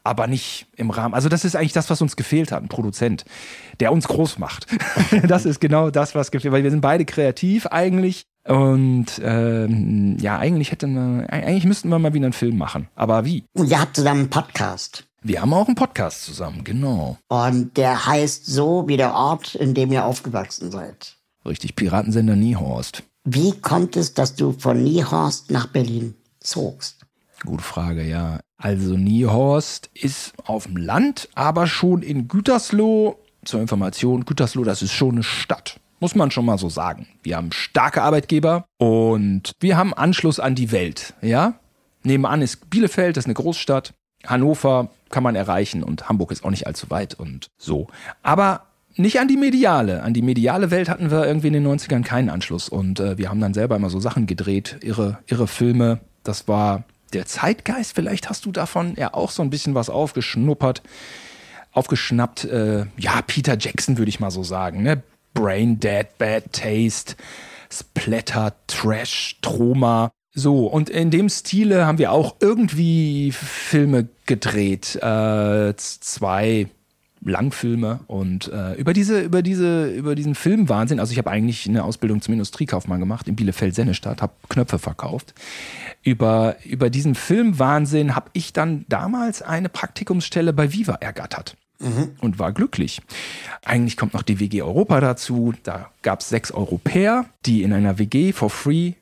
[0.05, 1.15] aber nicht im Rahmen.
[1.15, 3.25] Also das ist eigentlich das, was uns gefehlt hat, ein Produzent,
[3.81, 4.67] der uns groß macht.
[5.27, 8.27] das ist genau das, was gefehlt, weil wir sind beide kreativ eigentlich.
[8.47, 12.87] Und ähm, ja, eigentlich hätten wir, eigentlich müssten wir mal wieder einen Film machen.
[12.95, 13.45] Aber wie?
[13.55, 15.06] Und ihr habt zusammen einen Podcast.
[15.29, 17.19] Wir haben auch einen Podcast zusammen, genau.
[17.27, 21.17] Und der heißt so wie der Ort, in dem ihr aufgewachsen seid.
[21.45, 23.03] Richtig, Piratensender Niehorst.
[23.25, 27.01] Wie kommt es, dass du von Niehorst nach Berlin zogst?
[27.45, 28.39] Gute Frage, ja.
[28.57, 33.19] Also Niehorst ist auf dem Land, aber schon in Gütersloh.
[33.45, 35.81] Zur Information, Gütersloh, das ist schon eine Stadt.
[35.99, 37.09] Muss man schon mal so sagen.
[37.25, 41.59] Wir haben starke Arbeitgeber und wir haben Anschluss an die Welt, ja?
[42.05, 43.93] Nebenan ist Bielefeld, das ist eine Großstadt.
[44.27, 47.87] Hannover kann man erreichen und Hamburg ist auch nicht allzu weit und so.
[48.23, 48.63] Aber
[48.97, 50.03] nicht an die mediale.
[50.03, 52.69] An die mediale Welt hatten wir irgendwie in den 90ern keinen Anschluss.
[52.69, 56.01] Und äh, wir haben dann selber immer so Sachen gedreht, irre, irre Filme.
[56.25, 57.95] Das war der Zeitgeist.
[57.95, 60.83] Vielleicht hast du davon ja auch so ein bisschen was aufgeschnuppert,
[61.73, 62.45] aufgeschnappt.
[62.45, 64.83] Äh, ja, Peter Jackson würde ich mal so sagen.
[64.83, 65.03] Ne?
[65.35, 67.17] Brain Dead, Bad Taste,
[67.71, 70.11] Splatter, Trash, Troma.
[70.33, 74.97] So, und in dem Stile haben wir auch irgendwie Filme gedreht.
[74.97, 76.69] Äh, zwei
[77.23, 81.83] Langfilme und äh, über diese über diese über diesen Filmwahnsinn, also ich habe eigentlich eine
[81.83, 85.35] Ausbildung zum Industriekaufmann gemacht in Bielefeld-Sennestadt, habe Knöpfe verkauft.
[86.03, 91.57] Über über diesen Filmwahnsinn habe ich dann damals eine Praktikumsstelle bei Viva ergattert
[92.21, 93.03] und war glücklich.
[93.65, 95.53] Eigentlich kommt noch die WG Europa dazu.
[95.63, 98.95] Da gab es sechs Europäer, die in einer WG for free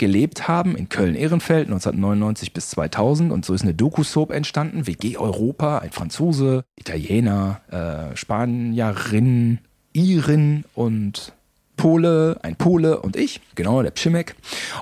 [0.00, 5.78] gelebt haben in Köln-Ehrenfeld 1999 bis 2000 und so ist eine Doku-Soap entstanden, WG Europa,
[5.78, 9.58] ein Franzose, Italiener, äh, Spanierin,
[9.92, 11.34] Irin und
[11.76, 14.36] Pole, ein Pole und ich, genau, der Pschimek.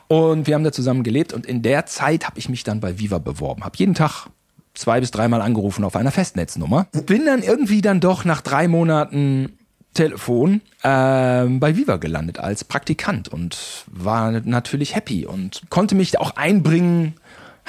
[0.06, 3.00] Und wir haben da zusammen gelebt und in der Zeit habe ich mich dann bei
[3.00, 4.28] Viva beworben, habe jeden Tag
[4.74, 6.86] zwei bis dreimal angerufen auf einer Festnetznummer.
[7.06, 9.57] Bin dann irgendwie dann doch nach drei Monaten
[9.94, 16.36] Telefon ähm, bei Viva gelandet als Praktikant und war natürlich happy und konnte mich auch
[16.36, 17.14] einbringen.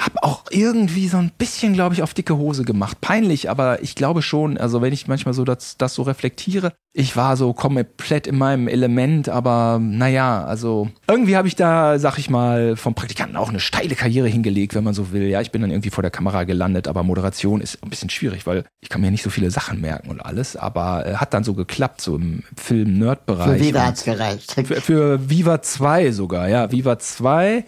[0.00, 3.00] Hab auch irgendwie so ein bisschen, glaube ich, auf dicke Hose gemacht.
[3.00, 7.16] Peinlich, aber ich glaube schon, also wenn ich manchmal so das, das so reflektiere, ich
[7.16, 12.30] war so komplett in meinem Element, aber naja, also irgendwie habe ich da, sag ich
[12.30, 15.28] mal, vom Praktikanten auch eine steile Karriere hingelegt, wenn man so will.
[15.28, 18.46] Ja, ich bin dann irgendwie vor der Kamera gelandet, aber Moderation ist ein bisschen schwierig,
[18.46, 21.44] weil ich kann mir nicht so viele Sachen merken und alles, aber äh, hat dann
[21.44, 23.58] so geklappt, so im Film-Nerd-Bereich.
[23.58, 24.52] Für Viva hat's gereicht.
[24.52, 26.72] für, für Viva 2 sogar, ja.
[26.72, 27.64] Viva 2,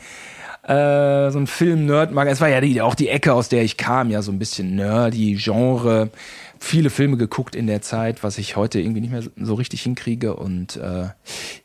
[0.62, 2.32] äh, so ein Film-Nerd-Magazin.
[2.32, 4.76] Es war ja die, auch die Ecke, aus der ich kam, ja, so ein bisschen
[4.76, 6.10] nerdy, Genre.
[6.60, 10.34] Viele Filme geguckt in der Zeit, was ich heute irgendwie nicht mehr so richtig hinkriege.
[10.34, 11.08] Und äh,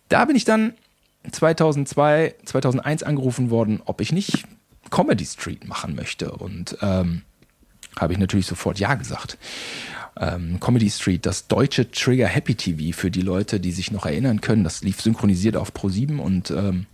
[0.10, 0.74] da bin ich dann
[1.32, 4.46] 2002, 2001 angerufen worden, ob ich nicht
[4.90, 6.32] Comedy Street machen möchte.
[6.32, 7.22] Und ähm,
[8.00, 9.38] habe ich natürlich sofort Ja gesagt.
[10.20, 14.42] Ähm, Comedy Street, das deutsche Trigger Happy TV für die Leute, die sich noch erinnern
[14.42, 14.64] können.
[14.64, 16.88] Das lief synchronisiert auf Pro7 und ähm,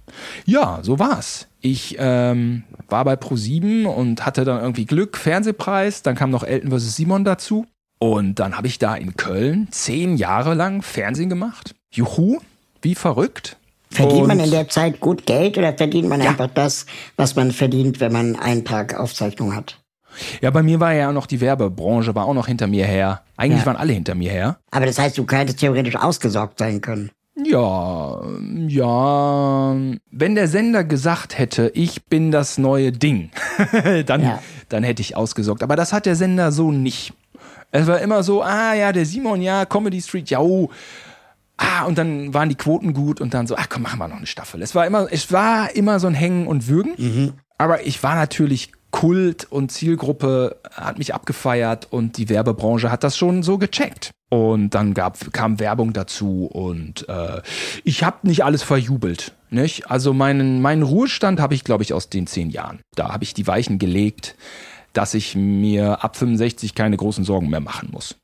[0.46, 1.48] ja, so war's.
[1.66, 6.02] Ich ähm, war bei Pro7 und hatte dann irgendwie Glück, Fernsehpreis.
[6.02, 6.98] Dann kam noch Elton vs.
[6.98, 7.66] Simon dazu.
[8.00, 11.74] Und dann habe ich da in Köln zehn Jahre lang Fernsehen gemacht.
[11.94, 12.40] Juhu,
[12.82, 13.56] wie verrückt.
[13.90, 17.54] Verdient man Und- in der Zeit gut Geld oder verdient man einfach das, was man
[17.54, 19.80] verdient, wenn man einen Tag Aufzeichnung hat?
[20.42, 23.22] Ja, bei mir war ja noch die Werbebranche, war auch noch hinter mir her.
[23.38, 23.68] Eigentlich Ja.
[23.68, 24.58] waren alle hinter mir her.
[24.70, 27.10] Aber das heißt, du könntest theoretisch ausgesorgt sein können.
[27.36, 28.22] Ja,
[28.68, 29.76] ja.
[30.12, 33.32] Wenn der Sender gesagt hätte, ich bin das neue Ding,
[34.06, 34.40] dann, Ja.
[34.70, 35.64] dann hätte ich ausgesorgt.
[35.64, 37.14] Aber das hat der Sender so nicht.
[37.72, 40.70] Es war immer so, ah ja, der Simon, ja, Comedy Street, ja, oh.
[41.58, 44.18] Ah, und dann waren die Quoten gut und dann so, ach komm, machen wir noch
[44.18, 44.62] eine Staffel.
[44.62, 47.34] Es war immer, es war immer so ein Hängen und Würgen.
[47.58, 53.18] Aber ich war natürlich Kult und Zielgruppe hat mich abgefeiert und die Werbebranche hat das
[53.18, 54.12] schon so gecheckt.
[54.34, 57.44] Und dann gab, kam Werbung dazu und äh,
[57.84, 59.34] ich habe nicht alles verjubelt.
[59.52, 59.92] Nicht?
[59.92, 62.80] Also meinen, meinen Ruhestand habe ich, glaube ich, aus den zehn Jahren.
[62.96, 64.34] Da habe ich die Weichen gelegt,
[64.94, 68.16] dass ich mir ab 65 keine großen Sorgen mehr machen muss.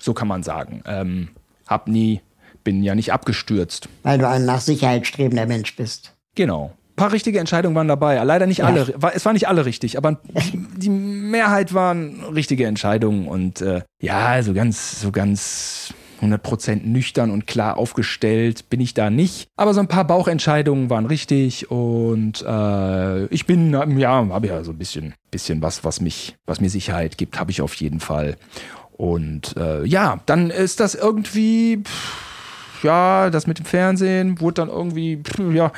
[0.00, 0.82] So kann man sagen.
[0.86, 1.28] Ähm,
[1.66, 2.22] hab nie,
[2.64, 3.90] bin ja nicht abgestürzt.
[4.04, 6.14] Weil du ein nach Sicherheit strebender Mensch bist.
[6.34, 6.72] Genau.
[6.98, 8.20] Ein paar richtige Entscheidungen waren dabei.
[8.24, 8.92] Leider nicht alle.
[8.96, 10.18] War, es waren nicht alle richtig, aber
[10.76, 17.46] die Mehrheit waren richtige Entscheidungen und äh, ja, so ganz, so ganz 100% nüchtern und
[17.46, 19.46] klar aufgestellt bin ich da nicht.
[19.56, 24.72] Aber so ein paar Bauchentscheidungen waren richtig und äh, ich bin, ja, habe ja so
[24.72, 28.36] ein bisschen, bisschen was, was mich, was mir Sicherheit gibt, habe ich auf jeden Fall.
[28.96, 31.76] Und äh, ja, dann ist das irgendwie.
[31.84, 32.28] Pff,
[32.82, 35.72] ja, das mit dem Fernsehen wurde dann irgendwie, ja,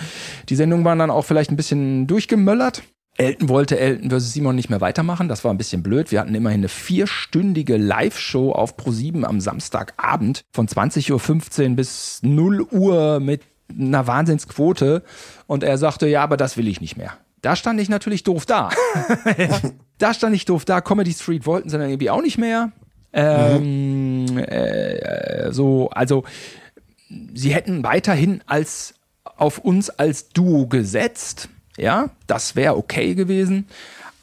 [0.49, 2.83] die Sendungen waren dann auch vielleicht ein bisschen durchgemöllert.
[3.17, 4.33] Elton wollte Elton vs.
[4.33, 5.29] Simon nicht mehr weitermachen.
[5.29, 6.11] Das war ein bisschen blöd.
[6.11, 12.63] Wir hatten immerhin eine vierstündige Live-Show auf Pro7 am Samstagabend von 20.15 Uhr bis 0
[12.71, 13.43] Uhr mit
[13.79, 15.03] einer Wahnsinnsquote.
[15.47, 17.13] Und er sagte, ja, aber das will ich nicht mehr.
[17.43, 18.71] Da stand ich natürlich doof da.
[19.37, 19.61] ja.
[19.99, 20.81] Da stand ich doof da.
[20.81, 22.73] Comedy Street wollten sie dann irgendwie auch nicht mehr.
[23.13, 24.39] Ähm, mhm.
[24.39, 26.25] äh, so, also
[27.35, 28.95] sie hätten weiterhin als
[29.37, 31.49] auf uns als Duo gesetzt.
[31.77, 33.67] Ja, das wäre okay gewesen.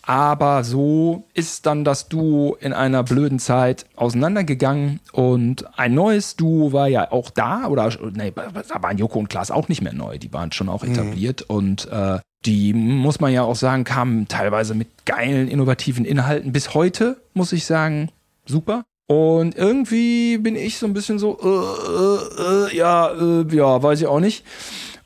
[0.08, 6.72] Aber so ist dann das Duo in einer blöden Zeit auseinandergegangen und ein neues Duo
[6.72, 10.18] war ja auch da oder nee, da waren Joko und Klaas auch nicht mehr neu,
[10.18, 10.94] die waren schon auch mhm.
[10.94, 11.56] etabliert mhm.
[11.56, 16.74] und äh, die muss man ja auch sagen kamen teilweise mit geilen innovativen Inhalten bis
[16.74, 18.10] heute muss ich sagen
[18.46, 23.82] super und irgendwie bin ich so ein bisschen so, äh, äh, äh, ja, äh, ja,
[23.82, 24.44] weiß ich auch nicht.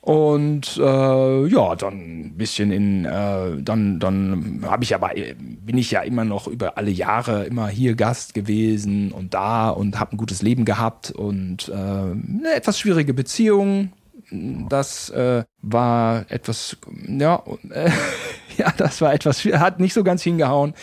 [0.02, 5.92] Und äh, ja, dann ein bisschen in, äh, dann, dann habe ich aber, bin ich
[5.92, 10.18] ja immer noch über alle Jahre immer hier Gast gewesen und da und habe ein
[10.18, 13.94] gutes Leben gehabt und eine etwas schwierige Beziehung.
[14.32, 17.44] Das war etwas, ja,
[18.58, 20.74] ja, das war etwas, hat nicht so ganz hingehauen.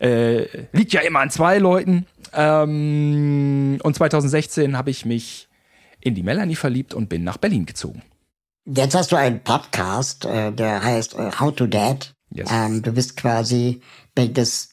[0.00, 2.06] Liegt ja immer an zwei Leuten.
[2.36, 5.48] Ähm, und 2016 habe ich mich
[6.00, 8.02] in die Melanie verliebt und bin nach Berlin gezogen.
[8.66, 12.14] Jetzt hast du einen Podcast, äh, der heißt äh, How to Dad.
[12.30, 12.50] Yes.
[12.52, 13.80] Ähm, du bist quasi,
[14.14, 14.68] wenn ich das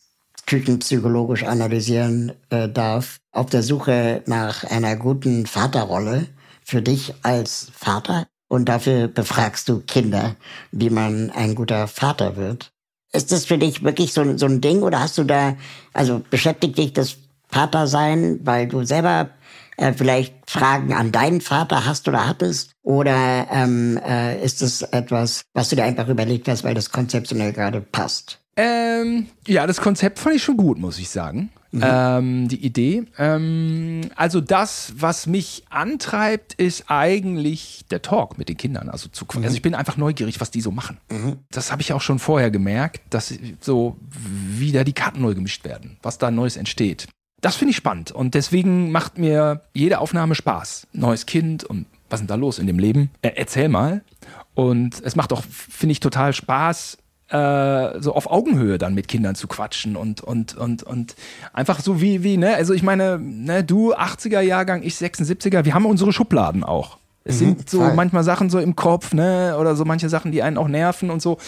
[0.45, 6.27] küchenpsychologisch analysieren äh, darf, auf der Suche nach einer guten Vaterrolle
[6.63, 8.27] für dich als Vater.
[8.47, 10.35] Und dafür befragst du Kinder,
[10.71, 12.71] wie man ein guter Vater wird.
[13.11, 15.55] Ist das für dich wirklich so, so ein Ding oder hast du da,
[15.93, 17.17] also beschäftigt dich das
[17.53, 19.29] Vater sein, weil du selber
[19.77, 22.71] äh, vielleicht Fragen an deinen Vater hast oder hattest?
[22.83, 27.53] Oder ähm, äh, ist es etwas, was du dir einfach überlegt hast, weil das konzeptionell
[27.53, 28.39] gerade passt?
[28.55, 31.49] Ähm, ja, das Konzept fand ich schon gut, muss ich sagen.
[31.71, 31.81] Mhm.
[31.83, 33.05] Ähm, die Idee.
[33.17, 38.89] Ähm, also das, was mich antreibt, ist eigentlich der Talk mit den Kindern.
[38.89, 39.43] Also, zu, mhm.
[39.43, 40.99] also ich bin einfach neugierig, was die so machen.
[41.09, 41.37] Mhm.
[41.49, 45.97] Das habe ich auch schon vorher gemerkt, dass so wieder die Karten neu gemischt werden,
[46.03, 47.07] was da Neues entsteht.
[47.43, 50.87] Das finde ich spannend und deswegen macht mir jede Aufnahme Spaß.
[50.93, 53.11] Neues Kind und was ist denn da los in dem Leben?
[53.21, 54.01] Äh, erzähl mal.
[54.55, 59.35] Und es macht auch, finde ich, total Spaß, äh, so auf Augenhöhe dann mit Kindern
[59.35, 61.15] zu quatschen und, und, und, und
[61.51, 65.73] einfach so wie, wie, ne, also ich meine, ne, du 80er Jahrgang, ich 76er, wir
[65.73, 66.97] haben unsere Schubladen auch.
[67.25, 67.93] Es mhm, sind so voll.
[67.93, 71.21] manchmal Sachen so im Kopf, ne, oder so manche Sachen, die einen auch nerven und
[71.21, 71.39] so.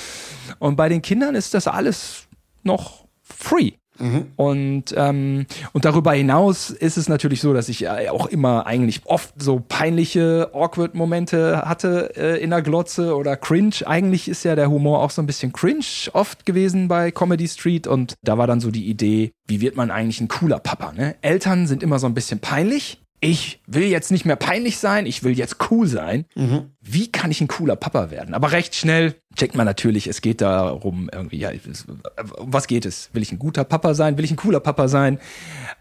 [0.60, 2.28] Und bei den Kindern ist das alles
[2.64, 3.72] noch free.
[4.00, 4.28] Mhm.
[4.36, 9.42] Und, ähm, und darüber hinaus ist es natürlich so, dass ich auch immer eigentlich oft
[9.42, 13.76] so peinliche, awkward Momente hatte äh, in der Glotze oder cringe.
[13.86, 17.88] Eigentlich ist ja der Humor auch so ein bisschen cringe oft gewesen bei Comedy Street
[17.88, 20.92] und da war dann so die Idee, wie wird man eigentlich ein cooler Papa?
[20.92, 21.16] Ne?
[21.22, 25.24] Eltern sind immer so ein bisschen peinlich ich will jetzt nicht mehr peinlich sein, ich
[25.24, 26.26] will jetzt cool sein.
[26.36, 26.72] Mhm.
[26.80, 28.34] Wie kann ich ein cooler Papa werden?
[28.34, 33.10] Aber recht schnell checkt man natürlich, es geht darum, irgendwie, ja, um was geht es?
[33.14, 34.18] Will ich ein guter Papa sein?
[34.18, 35.20] Will ich ein cooler Papa sein?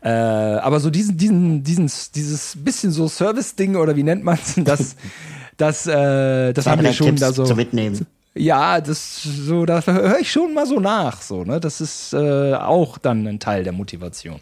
[0.02, 4.54] Äh, aber so diesen, diesen, diesen, dieses bisschen so Service-Ding oder wie nennt man es,
[4.64, 4.96] das,
[5.57, 7.44] das, äh, das haben wir schon Tipps da so.
[7.44, 8.07] Zu mitnehmen.
[8.35, 11.61] Ja, das so, da höre ich schon mal so nach, so, ne?
[11.61, 14.40] Das ist äh, auch dann ein Teil der Motivation.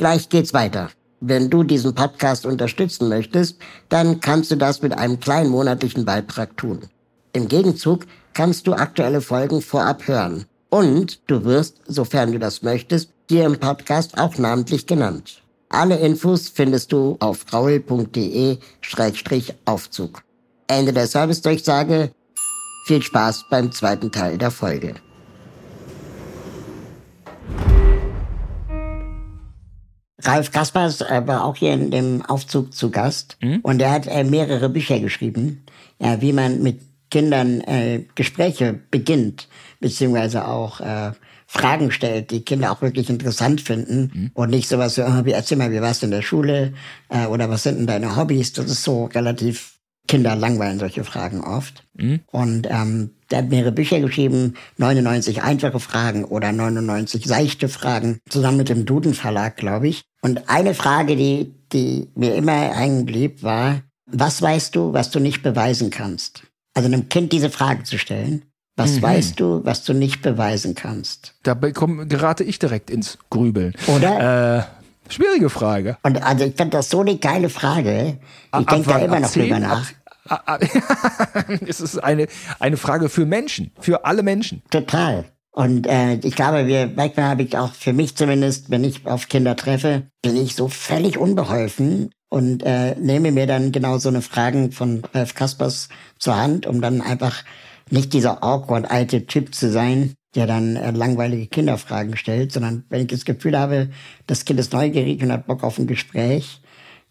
[0.00, 0.88] Gleich geht's weiter.
[1.20, 3.58] Wenn du diesen Podcast unterstützen möchtest,
[3.90, 6.80] dann kannst du das mit einem kleinen monatlichen Beitrag tun.
[7.34, 10.46] Im Gegenzug kannst du aktuelle Folgen vorab hören.
[10.70, 15.42] Und du wirst, sofern du das möchtest, hier im Podcast auch namentlich genannt.
[15.68, 20.22] Alle Infos findest du auf raul.de-aufzug.
[20.66, 22.10] Ende der Service-Durchsage.
[22.86, 24.94] Viel Spaß beim zweiten Teil der Folge.
[30.22, 33.36] Ralf Kaspers äh, war auch hier in dem Aufzug zu Gast.
[33.62, 35.64] Und er hat äh, mehrere Bücher geschrieben,
[35.98, 36.80] ja, wie man mit
[37.10, 39.48] Kindern äh, Gespräche beginnt,
[39.80, 41.12] beziehungsweise auch äh,
[41.46, 44.30] Fragen stellt, die Kinder auch wirklich interessant finden.
[44.34, 46.74] Und nicht sowas so, oh, wie erzähl mal, wie warst du in der Schule?
[47.08, 48.52] Äh, oder was sind denn deine Hobbys?
[48.52, 51.84] Das ist so relativ Kinder langweilen solche Fragen oft.
[52.30, 58.56] Und ähm, der hat mehrere Bücher geschrieben, 99 einfache Fragen oder 99 seichte Fragen, zusammen
[58.58, 60.02] mit dem Duden Verlag, glaube ich.
[60.22, 65.20] Und eine Frage, die, die mir immer hängen blieb, war, was weißt du, was du
[65.20, 66.42] nicht beweisen kannst?
[66.74, 68.42] Also einem Kind diese Frage zu stellen.
[68.76, 71.34] Was weißt du, was du nicht beweisen kannst?
[71.42, 73.74] Da bekomm, gerate ich direkt ins Grübeln.
[73.88, 74.68] Oder?
[75.08, 75.98] Äh, schwierige Frage.
[76.02, 78.18] Und also ich fand das so eine geile Frage.
[78.58, 79.90] Ich denke da immer noch drüber nach.
[79.90, 79.96] Ab-
[81.66, 84.62] es ist eine, eine Frage für Menschen, für alle Menschen.
[84.70, 85.24] Total.
[85.52, 89.28] Und äh, ich glaube, wir, manchmal habe ich auch für mich zumindest, wenn ich auf
[89.28, 94.22] Kinder treffe, bin ich so völlig unbeholfen und äh, nehme mir dann genau so eine
[94.22, 95.88] Fragen von Ralf Kaspers
[96.18, 97.42] zur Hand, um dann einfach
[97.90, 103.02] nicht dieser awkward alte Typ zu sein, der dann äh, langweilige Kinderfragen stellt, sondern wenn
[103.02, 103.90] ich das Gefühl habe,
[104.28, 106.62] das Kind ist neugierig und hat Bock auf ein Gespräch,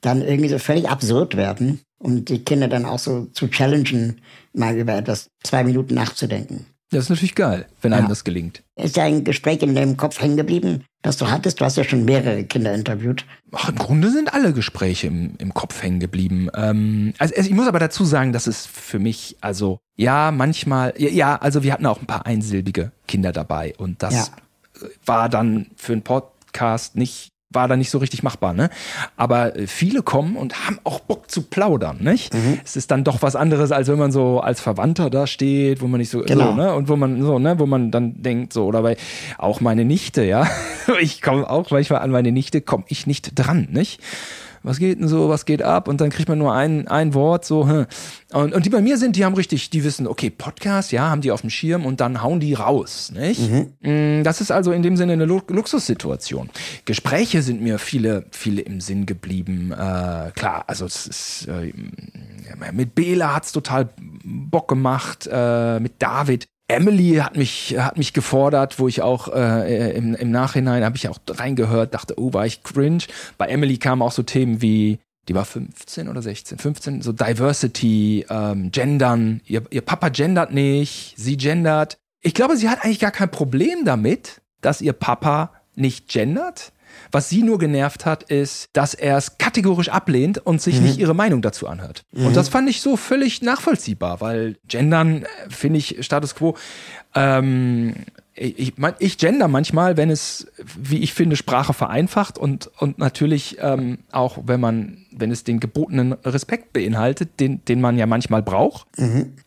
[0.01, 4.21] dann irgendwie so völlig absurd werden und die Kinder dann auch so zu challengen,
[4.53, 6.65] mal über etwas zwei Minuten nachzudenken.
[6.91, 8.09] Das ist natürlich geil, wenn einem Ja.
[8.09, 8.63] das gelingt.
[8.75, 11.61] Ist ja ein Gespräch in deinem Kopf hängen geblieben, das du hattest?
[11.61, 13.25] Du hast ja schon mehrere Kinder interviewt.
[13.51, 16.49] Ach, Im Grunde sind alle Gespräche im, im Kopf hängen geblieben.
[16.55, 21.35] Ähm, also ich muss aber dazu sagen, dass es für mich, also ja, manchmal, ja,
[21.35, 24.87] also wir hatten auch ein paar einsilbige Kinder dabei und das Ja.
[25.05, 28.69] war dann für einen Podcast nicht war dann nicht so richtig machbar, ne?
[29.17, 32.31] Aber äh, viele kommen und haben auch Bock zu plaudern, nicht?
[32.63, 35.87] Es ist dann doch was anderes, als wenn man so als Verwandter da steht, wo
[35.87, 36.49] man nicht so, Genau.
[36.51, 36.73] so ne?
[36.75, 38.97] Und wo man so, ne, wo man dann denkt, so, oder bei
[39.39, 40.47] auch meine Nichte, ja.
[41.01, 43.99] Ich komme auch manchmal an meine Nichte, komme ich nicht dran, nicht?
[44.63, 45.87] Was geht denn so, was geht ab?
[45.87, 47.85] Und dann kriegt man nur ein, ein Wort, so, hm.
[48.33, 51.21] und, und die bei mir sind, die haben richtig, die wissen, okay, Podcast, ja, haben
[51.21, 53.41] die auf dem Schirm und dann hauen die raus, nicht?
[53.81, 56.49] Mm, Das ist also in dem Sinne eine Lu Luxussituation.
[56.85, 59.71] Gespräche sind mir viele, viele im Sinn geblieben.
[59.71, 61.73] Äh, klar, also es ist, äh,
[62.71, 63.89] mit Bela hat's total
[64.23, 66.47] Bock gemacht, äh, mit David.
[66.69, 71.09] Emily hat mich, hat mich gefordert, wo ich auch äh, im, im Nachhinein habe ich
[71.09, 73.03] auch reingehört, dachte, oh, war ich cringe.
[73.37, 78.25] Bei Emily kamen auch so Themen wie, die war 15 oder 16, 15, so Diversity,
[78.29, 79.41] ähm, Gendern.
[79.45, 81.97] Ihr, ihr Papa gendert nicht, sie gendert.
[82.21, 86.71] Ich glaube, sie hat eigentlich gar kein Problem damit, dass ihr Papa nicht gendert.
[87.11, 91.15] Was sie nur genervt hat, ist, dass er es kategorisch ablehnt und sich nicht ihre
[91.15, 92.03] Meinung dazu anhört.
[92.13, 96.55] Und das fand ich so völlig nachvollziehbar, weil Gendern, äh, finde ich, Status quo,
[97.15, 97.93] ähm,
[98.41, 103.99] ich, ich, gender manchmal, wenn es, wie ich finde, Sprache vereinfacht und, und natürlich ähm,
[104.11, 108.87] auch, wenn man, wenn es den gebotenen Respekt beinhaltet, den, den man ja manchmal braucht.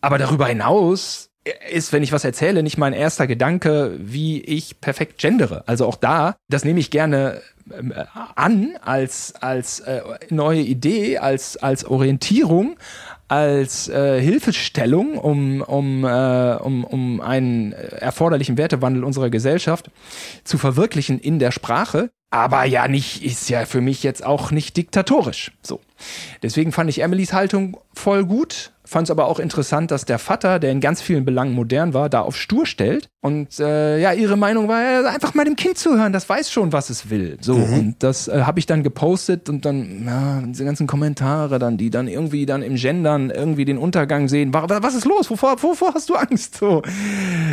[0.03, 1.31] Aber darüber hinaus
[1.71, 5.65] ist, wenn ich was erzähle, nicht mein erster Gedanke, wie ich perfekt gendere.
[5.67, 7.41] Also auch da, das nehme ich gerne
[7.77, 12.77] ähm, äh, an als, als äh, neue Idee, als, als Orientierung,
[13.29, 19.91] als äh, Hilfestellung, um, um, äh, um, um einen erforderlichen Wertewandel unserer Gesellschaft
[20.45, 22.11] zu verwirklichen in der Sprache.
[22.31, 25.53] Aber ja, nicht, ist ja für mich jetzt auch nicht diktatorisch.
[25.63, 25.81] So.
[26.43, 28.72] Deswegen fand ich Emilys Haltung voll gut.
[28.93, 32.09] Fand es aber auch interessant, dass der Vater, der in ganz vielen Belangen modern war,
[32.11, 33.09] da auf stur stellt.
[33.23, 36.73] Und äh, ja, ihre Meinung war ja, einfach mal dem Kind zuhören, das weiß schon,
[36.73, 37.39] was es will.
[37.41, 41.79] So, und das äh, habe ich dann gepostet und dann, ja, diese ganzen Kommentare dann,
[41.79, 44.53] die dann irgendwie dann im Gendern irgendwie den Untergang sehen.
[44.53, 45.31] Wa- wa- Was ist los?
[45.31, 46.57] Wovor, wovor hast du Angst?
[46.57, 46.83] So.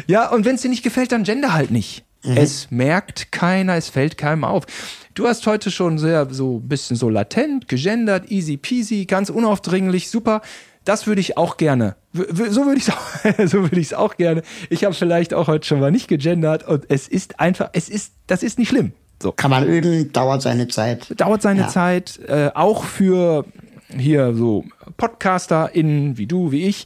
[0.07, 2.03] Ja, und wenn es dir nicht gefällt, dann gender halt nicht.
[2.35, 4.65] Es merkt keiner, es fällt keinem auf.
[5.13, 10.09] Du hast heute schon sehr so ein bisschen so latent, gegendert, easy peasy, ganz unaufdringlich,
[10.09, 10.41] super.
[10.89, 11.97] Das würde ich auch gerne.
[12.13, 14.41] So würde ich es auch, so würde ich es auch gerne.
[14.71, 18.13] Ich habe vielleicht auch heute schon mal nicht gegendert und es ist einfach, es ist,
[18.25, 18.93] das ist nicht schlimm.
[19.21, 21.13] So Kann man üben, dauert seine Zeit.
[21.21, 21.67] dauert seine Ja.
[21.67, 23.45] Zeit, äh, auch für
[23.95, 24.65] hier so
[24.97, 26.85] PodcasterInnen wie du, wie ich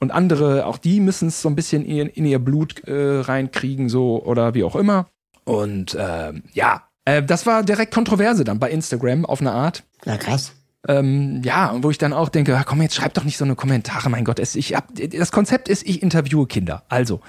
[0.00, 3.88] und andere, auch die müssen es so ein bisschen in, in ihr Blut äh, reinkriegen,
[3.88, 5.06] so oder wie auch immer.
[5.44, 9.84] Und ähm, ja, äh, das war direkt Kontroverse dann bei Instagram auf eine Art.
[10.04, 10.52] Ja, krass.
[10.88, 13.44] Ähm, ja, und wo ich dann auch denke, ah, komm, jetzt schreib doch nicht so
[13.44, 14.38] eine Kommentare, mein Gott.
[14.38, 16.84] Es, ich hab, das Konzept ist, ich interviewe Kinder.
[16.88, 17.20] Also,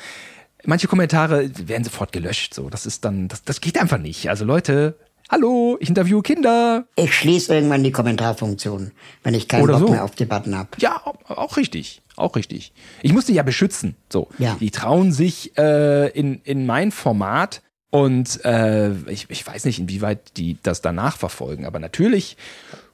[0.65, 2.53] manche Kommentare werden sofort gelöscht.
[2.53, 4.29] So, das ist dann, das, das geht einfach nicht.
[4.29, 4.97] Also Leute,
[5.29, 6.85] hallo, ich interviewe Kinder.
[6.95, 8.91] Ich schließe irgendwann die Kommentarfunktion,
[9.23, 9.93] wenn ich keinen Oder Bock so.
[9.93, 10.69] mehr auf Debatten habe.
[10.79, 12.01] Ja, auch, richtig.
[12.15, 12.73] Auch richtig.
[13.01, 13.95] Ich muss die ja beschützen.
[14.11, 14.29] So.
[14.39, 14.57] Ja.
[14.59, 20.35] Die trauen sich äh, in, in mein Format Und äh, ich, ich weiß nicht, inwieweit
[20.37, 21.65] die das danach verfolgen.
[21.65, 22.35] Aber natürlich,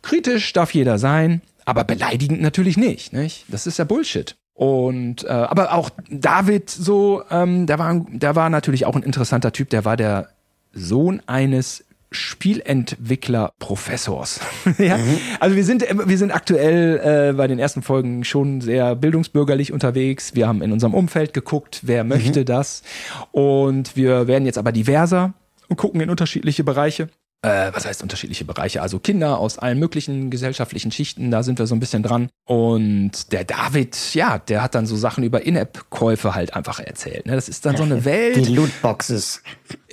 [0.04, 3.14] kritisch darf jeder sein, aber beleidigend natürlich nicht.
[3.14, 3.46] nicht?
[3.48, 4.36] Das ist ja Bullshit.
[4.54, 9.52] Und äh, aber auch David so, ähm, der war, der war natürlich auch ein interessanter
[9.52, 9.72] Typ.
[9.72, 10.30] Der war der
[10.74, 14.42] Sohn eines Spielentwickler-Professors.
[14.78, 14.98] ja?
[14.98, 15.18] Mhm.
[15.40, 20.36] Also wir sind, wir sind aktuell äh, bei den ersten Folgen schon sehr bildungsbürgerlich unterwegs.
[20.36, 22.46] Wir haben in unserem Umfeld geguckt, wer möchte mhm.
[22.46, 22.84] das.
[23.32, 25.34] Und wir werden jetzt aber diverser
[25.68, 27.10] und gucken in unterschiedliche Bereiche
[27.44, 31.68] äh, was heißt unterschiedliche Bereiche, also Kinder aus allen möglichen gesellschaftlichen Schichten, da sind wir
[31.68, 32.30] so ein bisschen dran.
[32.46, 37.26] Und der David, ja, der hat dann so Sachen über In-App-Käufe halt einfach erzählt.
[37.26, 37.36] Ne?
[37.36, 38.38] Das ist dann so eine Welt.
[38.38, 39.44] Die Lootboxes.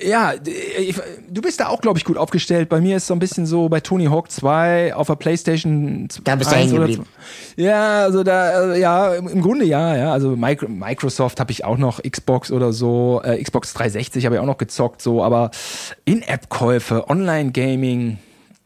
[0.02, 0.34] Ja,
[0.78, 0.96] ich,
[1.28, 2.68] du bist da auch, glaube ich, gut aufgestellt.
[2.68, 6.08] Bei mir ist so ein bisschen so bei Tony Hawk 2 auf der Playstation.
[6.24, 7.06] Da bist du hängen geblieben.
[7.56, 10.12] Ja, also da, äh, ja, im Grunde ja, ja.
[10.12, 14.46] Also Microsoft habe ich auch noch, Xbox oder so, äh, Xbox 360 habe ich auch
[14.46, 15.50] noch gezockt, so, aber
[16.04, 18.18] In-App-Käufe, Online-Gaming,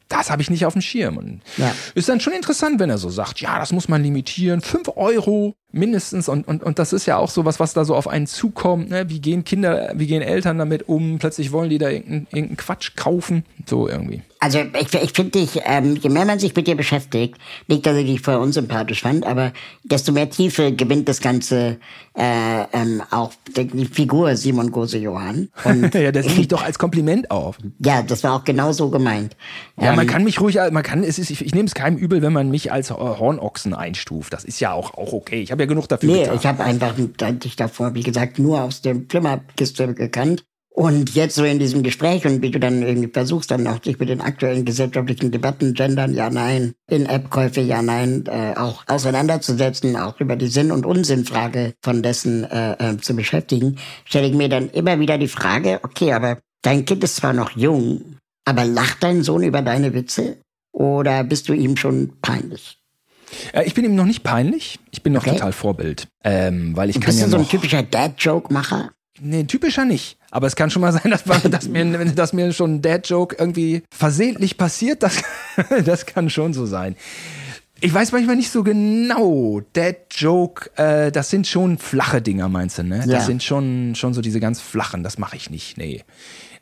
[0.08, 1.16] das habe ich nicht auf dem Schirm.
[1.16, 1.72] Und ja.
[1.94, 5.56] ist dann schon interessant, wenn er so sagt, ja, das muss man limitieren, fünf Euro
[5.74, 6.28] mindestens.
[6.28, 8.90] Und, und, und das ist ja auch so was, was da so auf einen zukommt.
[8.90, 9.08] Ne?
[9.08, 11.18] Wie gehen Kinder, wie gehen Eltern damit um?
[11.18, 13.44] Plötzlich wollen die da irgendeinen irgendein Quatsch kaufen.
[13.66, 14.22] So irgendwie.
[14.44, 17.96] Also ich, ich finde dich, ähm, je mehr man sich mit dir beschäftigt, nicht, dass
[17.96, 19.54] ich dich vorher unsympathisch fand, aber
[19.84, 21.78] desto mehr Tiefe gewinnt das Ganze
[22.14, 25.48] äh, ähm, auch die Figur Simon Gose Johann.
[25.64, 27.56] Und ja, das nehme ich doch als Kompliment auf.
[27.78, 29.34] Ja, das war auch genau so gemeint.
[29.80, 31.96] Ja, ähm, man kann mich ruhig, man kann, es ist, ich, ich nehme es keinem
[31.96, 34.34] übel, wenn man mich als Hornochsen einstuft.
[34.34, 35.40] Das ist ja auch, auch okay.
[35.40, 36.36] Ich habe ja genug dafür Nee, getan.
[36.36, 40.44] ich habe einfach dich davor, wie gesagt, nur aus dem Flimmerkiste gekannt.
[40.76, 44.00] Und jetzt so in diesem Gespräch und wie du dann irgendwie versuchst, dann auch dich
[44.00, 50.18] mit den aktuellen gesellschaftlichen Debatten, Gendern, ja, nein, In-App-Käufe, ja, nein, äh, auch auseinanderzusetzen, auch
[50.18, 54.68] über die Sinn- und Unsinnfrage von dessen äh, äh, zu beschäftigen, stelle ich mir dann
[54.70, 59.22] immer wieder die Frage, okay, aber dein Kind ist zwar noch jung, aber lacht dein
[59.22, 60.38] Sohn über deine Witze?
[60.72, 62.80] Oder bist du ihm schon peinlich?
[63.52, 64.78] Äh, ich bin ihm noch nicht peinlich.
[64.90, 65.36] Ich bin noch okay.
[65.36, 66.08] total Vorbild.
[66.22, 68.90] Ähm, weil ich Bist kann du ja so ein typischer Dad-Joke-Macher?
[69.20, 70.18] Nee, typischer nicht.
[70.30, 73.82] Aber es kann schon mal sein, dass, dass, mir, dass mir schon ein Dad-Joke irgendwie
[73.90, 75.02] versehentlich passiert.
[75.02, 75.22] Das,
[75.84, 76.96] das kann schon so sein.
[77.80, 79.60] Ich weiß manchmal nicht so genau.
[79.72, 83.00] Dad-Joke, äh, das sind schon flache Dinger, meinst du, ne?
[83.00, 83.06] Ja.
[83.06, 85.02] Das sind schon, schon so diese ganz flachen.
[85.02, 85.76] Das mache ich nicht.
[85.76, 86.02] Nee.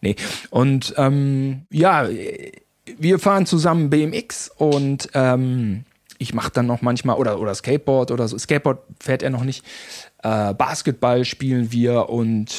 [0.01, 0.17] Nee.
[0.51, 2.09] Und ähm, ja,
[2.99, 5.85] wir fahren zusammen BMX und ähm,
[6.23, 8.39] ich mache dann noch manchmal, oder, oder Skateboard oder so.
[8.39, 9.65] Skateboard fährt er noch nicht.
[10.23, 12.55] Äh, Basketball spielen wir und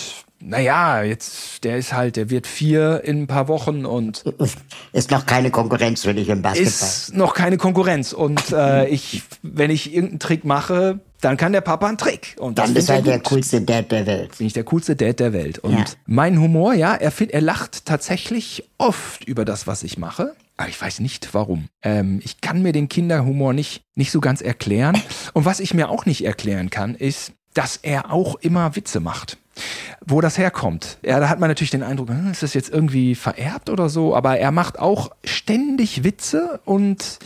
[0.46, 4.26] naja, jetzt, der ist halt, der wird vier in ein paar Wochen und.
[4.92, 6.68] Ist noch keine Konkurrenz für dich im Basketball.
[6.68, 8.12] Ist noch keine Konkurrenz.
[8.12, 12.36] Und äh, ich, wenn ich irgendeinen Trick mache, dann kann der Papa einen Trick.
[12.40, 14.38] Und dann ist er der coolste Dad der Welt.
[14.38, 15.60] Bin ich der coolste Dad der Welt.
[15.60, 15.86] Und ja.
[16.06, 20.36] mein Humor, ja, er, find, er lacht tatsächlich oft über das, was ich mache.
[20.58, 21.70] Aber ich weiß nicht warum.
[21.82, 25.02] Ähm, ich kann mir den Kinderhumor nicht, nicht so ganz erklären.
[25.34, 29.38] Und was ich mir auch nicht erklären kann, ist, dass er auch immer Witze macht.
[30.06, 30.98] Wo das herkommt.
[31.04, 34.16] Ja, da hat man natürlich den Eindruck, hm, ist das jetzt irgendwie vererbt oder so,
[34.16, 37.20] aber er macht auch ständig Witze und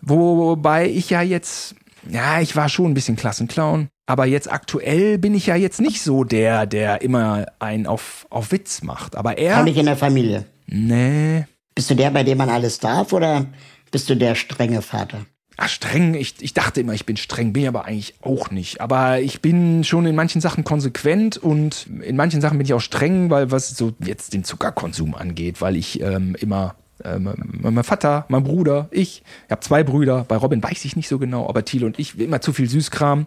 [0.00, 1.74] wobei ich ja jetzt,
[2.08, 6.02] ja, ich war schon ein bisschen Klassenclown, aber jetzt aktuell bin ich ja jetzt nicht
[6.02, 9.16] so der, der immer einen auf, auf Witz macht.
[9.16, 9.54] Aber er.
[9.54, 10.44] Kann ich in der Familie.
[10.66, 11.46] Nee.
[11.74, 13.46] Bist du der, bei dem man alles darf oder
[13.90, 15.26] bist du der strenge Vater?
[15.60, 18.80] Ach, streng, ich, ich dachte immer, ich bin streng, bin ich aber eigentlich auch nicht.
[18.80, 22.80] Aber ich bin schon in manchen Sachen konsequent und in manchen Sachen bin ich auch
[22.80, 28.26] streng, weil was so jetzt den Zuckerkonsum angeht, weil ich ähm, immer ähm, mein Vater,
[28.28, 31.64] mein Bruder, ich, ich habe zwei Brüder, bei Robin weiß ich nicht so genau, aber
[31.64, 33.26] Thiel und ich, immer zu viel Süßkram.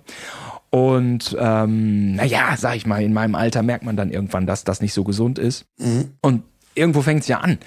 [0.70, 4.82] Und ähm, naja, sag ich mal, in meinem Alter merkt man dann irgendwann, dass das
[4.82, 5.66] nicht so gesund ist.
[5.78, 6.12] Mhm.
[6.22, 6.44] Und
[6.76, 7.58] irgendwo fängt es ja an.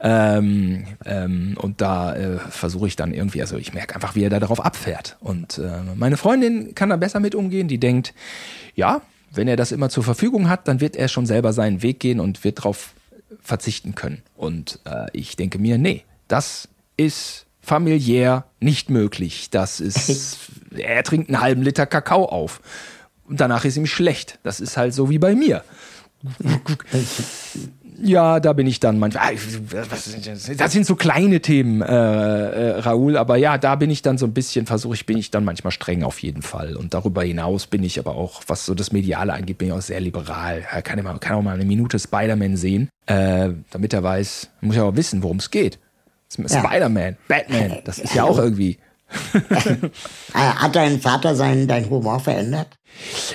[0.00, 4.30] Ähm, ähm, und da äh, versuche ich dann irgendwie, also ich merke einfach, wie er
[4.30, 5.16] da darauf abfährt.
[5.20, 8.14] Und äh, meine Freundin kann da besser mit umgehen, die denkt,
[8.74, 9.02] ja,
[9.32, 12.20] wenn er das immer zur Verfügung hat, dann wird er schon selber seinen Weg gehen
[12.20, 12.94] und wird darauf
[13.40, 14.22] verzichten können.
[14.36, 19.50] Und äh, ich denke mir, nee, das ist familiär nicht möglich.
[19.50, 22.60] Das ist, er trinkt einen halben Liter Kakao auf.
[23.24, 24.38] Und danach ist ihm schlecht.
[24.42, 25.64] Das ist halt so wie bei mir.
[28.00, 29.34] Ja, da bin ich dann manchmal.
[30.56, 34.26] Das sind so kleine Themen, äh, äh, Raoul, aber ja, da bin ich dann so
[34.26, 36.76] ein bisschen, versuche ich, bin ich dann manchmal streng auf jeden Fall.
[36.76, 39.82] Und darüber hinaus bin ich aber auch, was so das Mediale angeht, bin ich auch
[39.82, 40.64] sehr liberal.
[40.70, 44.76] Er kann, immer, kann auch mal eine Minute Spider-Man sehen, äh, damit er weiß, muss
[44.76, 45.78] ja auch wissen, worum es geht.
[46.38, 46.48] Ja.
[46.48, 48.91] Spider-Man, Batman, das ist ja auch irgendwie Äh,
[50.34, 52.68] Hat dein Vater seinen, deinen Humor verändert?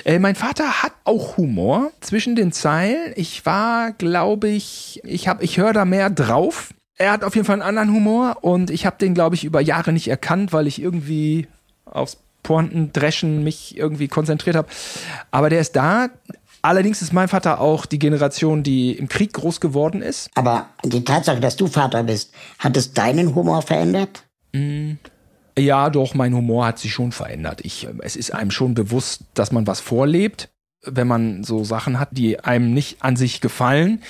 [0.04, 3.12] Äh, mein Vater hat auch Humor zwischen den Zeilen.
[3.16, 6.72] Ich war, glaube ich, ich habe, ich höre da mehr drauf.
[6.96, 9.60] Er hat auf jeden Fall einen anderen Humor und ich habe den, glaube ich, über
[9.60, 11.46] Jahre nicht erkannt, weil ich irgendwie
[11.84, 14.68] aufs Pointendreschen mich irgendwie konzentriert habe.
[15.30, 16.08] Aber der ist da.
[16.60, 20.28] Allerdings ist mein Vater auch die Generation, die im Krieg groß geworden ist.
[20.34, 24.24] Aber die Tatsache, dass du Vater bist, hat es deinen Humor verändert?
[25.58, 27.60] Ja, doch, mein Humor hat sich schon verändert.
[27.64, 30.48] Ich, äh, es ist einem schon bewusst, dass man was vorlebt.
[30.84, 34.00] Wenn man so Sachen hat, die einem nicht an sich gefallen,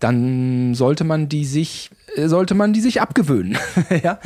[0.00, 3.56] dann sollte man die sich, äh, sollte man die sich abgewöhnen.
[4.02, 4.18] ja?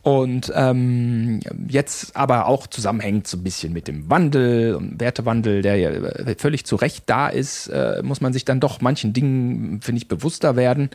[0.00, 5.76] Und ähm, jetzt aber auch zusammenhängt so ein bisschen mit dem Wandel und Wertewandel, der
[5.76, 9.82] ja äh, völlig zu Recht da ist, äh, muss man sich dann doch manchen Dingen,
[9.82, 10.88] finde ich, bewusster werden.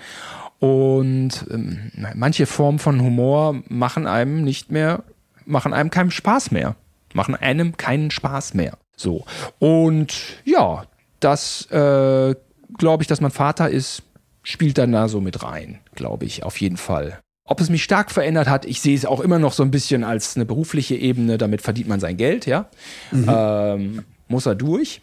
[0.60, 5.04] Und ähm, manche Formen von Humor machen einem nicht mehr,
[5.48, 6.76] machen einem keinen Spaß mehr.
[7.14, 8.78] Machen einem keinen Spaß mehr.
[8.96, 9.26] So.
[9.60, 10.14] Und
[10.46, 10.86] ja,
[11.20, 12.36] das äh,
[12.78, 14.04] glaube ich, dass man Vater ist,
[14.44, 17.20] spielt dann da so mit rein, glaube ich, auf jeden Fall.
[17.46, 20.04] Ob es mich stark verändert hat, ich sehe es auch immer noch so ein bisschen
[20.04, 22.66] als eine berufliche Ebene, damit verdient man sein Geld, ja.
[23.14, 25.02] Ähm, muss er durch.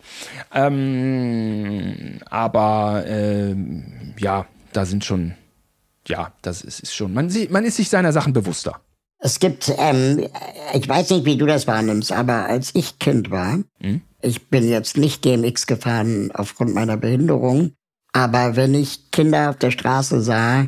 [0.53, 5.34] Ähm, aber ähm, ja, da sind schon,
[6.07, 8.80] ja, das ist, ist schon, man, sieht- man ist sich seiner Sachen bewusster.
[9.24, 10.28] Es gibt, ähm,
[10.74, 13.58] ich weiß nicht, wie du das wahrnimmst, aber als ich Kind war,
[14.20, 17.72] ich bin jetzt nicht GMX gefahren aufgrund meiner Behinderung,
[18.12, 20.66] aber wenn ich Kinder auf der Straße sah,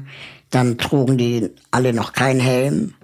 [0.49, 2.95] dann trugen die alle noch keinen Helm,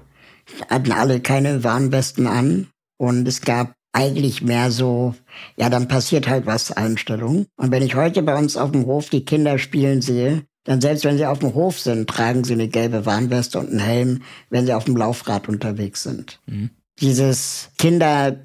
[0.70, 5.14] hatten alle keine Warnwesten an und es gab eigentlich mehr so,
[5.56, 7.44] ja, dann passiert halt was Einstellung.
[7.56, 11.04] Und wenn ich heute bei uns auf dem Hof die Kinder spielen sehe, dann selbst
[11.04, 14.66] wenn sie auf dem Hof sind, tragen sie eine gelbe Warnweste und einen Helm, wenn
[14.66, 16.40] sie auf dem Laufrad unterwegs sind.
[17.00, 18.36] Dieses Kinder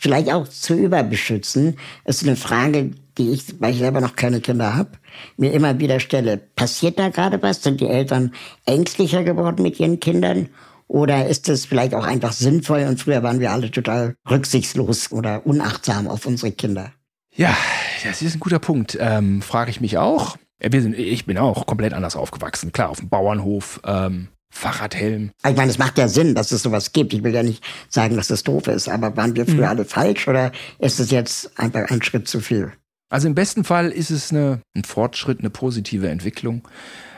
[0.00, 4.76] vielleicht auch zu überbeschützen, ist eine Frage, die ich, weil ich selber noch keine Kinder
[4.76, 4.90] habe,
[5.36, 6.36] mir immer wieder stelle.
[6.36, 7.62] Passiert da gerade was?
[7.62, 8.32] Sind die Eltern
[8.66, 10.48] ängstlicher geworden mit ihren Kindern?
[10.88, 15.46] Oder ist es vielleicht auch einfach sinnvoll und früher waren wir alle total rücksichtslos oder
[15.46, 16.92] unachtsam auf unsere Kinder?
[17.34, 17.56] Ja,
[18.04, 18.96] das ist ein guter Punkt.
[19.00, 20.36] Ähm, Frage ich mich auch.
[20.68, 22.72] Wir sind, ich bin auch komplett anders aufgewachsen.
[22.72, 25.32] Klar, auf dem Bauernhof, ähm, Fahrradhelm.
[25.46, 27.12] Ich meine, es macht ja Sinn, dass es sowas gibt.
[27.12, 30.28] Ich will ja nicht sagen, dass es doof ist, aber waren wir früher alle falsch
[30.28, 32.72] oder ist es jetzt einfach ein Schritt zu viel?
[33.10, 36.66] Also im besten Fall ist es eine, ein Fortschritt, eine positive Entwicklung,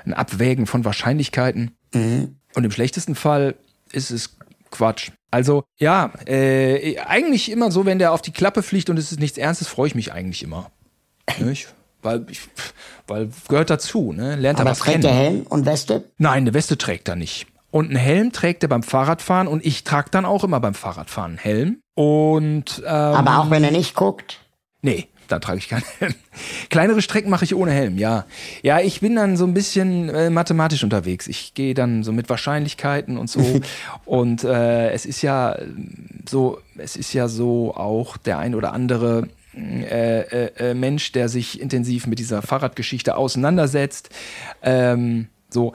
[0.04, 1.72] ein Abwägen von Wahrscheinlichkeiten.
[1.92, 3.54] Und im schlechtesten Fall
[3.92, 4.36] ist es
[4.70, 5.10] Quatsch.
[5.30, 9.20] Also ja, äh, eigentlich immer so, wenn der auf die Klappe fliegt und es ist
[9.20, 10.70] nichts Ernstes, freue ich mich eigentlich immer.
[12.06, 12.40] Weil, ich,
[13.06, 14.36] weil gehört dazu, ne?
[14.36, 16.04] Lernt er Aber was trägt der Helm und Weste?
[16.18, 17.46] Nein, eine Weste trägt er nicht.
[17.70, 21.32] Und einen Helm trägt er beim Fahrradfahren und ich trage dann auch immer beim Fahrradfahren
[21.32, 21.80] einen Helm.
[21.94, 24.40] Und ähm, Aber auch wenn er nicht guckt?
[24.82, 26.14] Nee, da trage ich keinen Helm.
[26.70, 28.24] Kleinere Strecken mache ich ohne Helm, ja.
[28.62, 31.26] Ja, ich bin dann so ein bisschen äh, mathematisch unterwegs.
[31.26, 33.60] Ich gehe dann so mit Wahrscheinlichkeiten und so.
[34.04, 35.58] und äh, es ist ja
[36.28, 41.60] so, es ist ja so auch der ein oder andere äh, äh, Mensch, der sich
[41.60, 44.10] intensiv mit dieser Fahrradgeschichte auseinandersetzt.
[44.62, 45.72] Ähm, so,